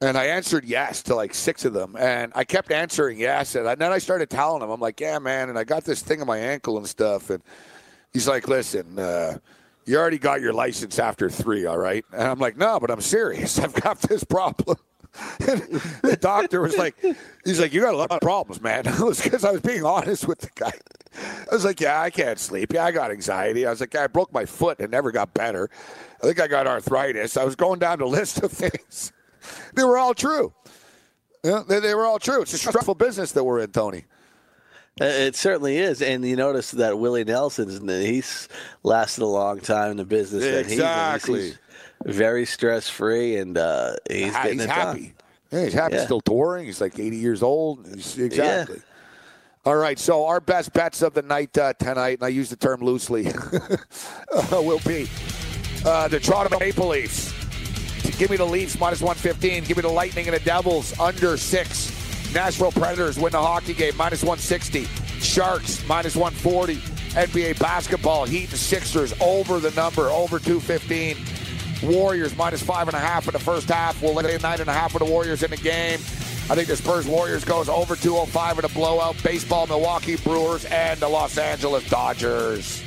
[0.03, 1.97] And I answered yes to like six of them.
[1.97, 3.55] And I kept answering yes.
[3.55, 5.49] And then I started telling him, I'm like, yeah, man.
[5.49, 7.31] And I got this thing on my ankle and stuff.
[7.31, 7.41] And
[8.13, 9.39] he's like, listen, uh,
[9.85, 12.05] you already got your license after three, all right?
[12.13, 13.59] And I'm like, no, but I'm serious.
[13.61, 14.77] I've got this problem.
[15.39, 16.97] The doctor was like,
[17.45, 18.87] he's like, you got a lot of problems, man.
[18.87, 20.73] it was because I was being honest with the guy.
[21.15, 22.73] I was like, yeah, I can't sleep.
[22.73, 23.67] Yeah, I got anxiety.
[23.67, 25.69] I was like, yeah, I broke my foot and never got better.
[26.23, 27.37] I think I got arthritis.
[27.37, 29.13] I was going down the list of things.
[29.75, 30.55] They were all true.
[31.45, 32.43] Yeah, they, they were all true.
[32.43, 34.05] It's a stressful business that we're in, Tony.
[35.01, 38.47] It certainly is, and you notice that Willie Nelson's he's
[38.83, 40.45] lasted a long time in the business.
[40.45, 41.41] Exactly.
[41.41, 41.59] He's,
[42.05, 45.01] very stress free, and uh, he's getting he's it happy.
[45.01, 45.13] done.
[45.51, 45.95] Yeah, he's happy.
[45.97, 46.05] Yeah.
[46.05, 46.67] Still touring.
[46.67, 47.87] He's like 80 years old.
[47.87, 48.77] He's, exactly.
[48.77, 48.83] Yeah.
[49.65, 52.57] All right, so our best bets of the night uh, tonight, and I use the
[52.57, 55.09] term loosely, uh, will be
[55.85, 57.33] uh, the Toronto Maple Leafs.
[58.19, 59.65] Give me the Leafs minus 115.
[59.65, 61.91] Give me the Lightning and the Devils under six.
[62.35, 64.85] Nashville Predators win the hockey game minus 160.
[65.21, 66.77] Sharks minus 140.
[67.13, 71.17] NBA basketball, Heat and Sixers over the number, over 215.
[71.83, 74.01] Warriors minus five and a half in the first half.
[74.03, 76.01] We'll lay nine and a half for the Warriors in the game.
[76.51, 79.17] I think the Spurs Warriors goes over 205 in a blowout.
[79.23, 82.83] Baseball, Milwaukee Brewers, and the Los Angeles Dodgers.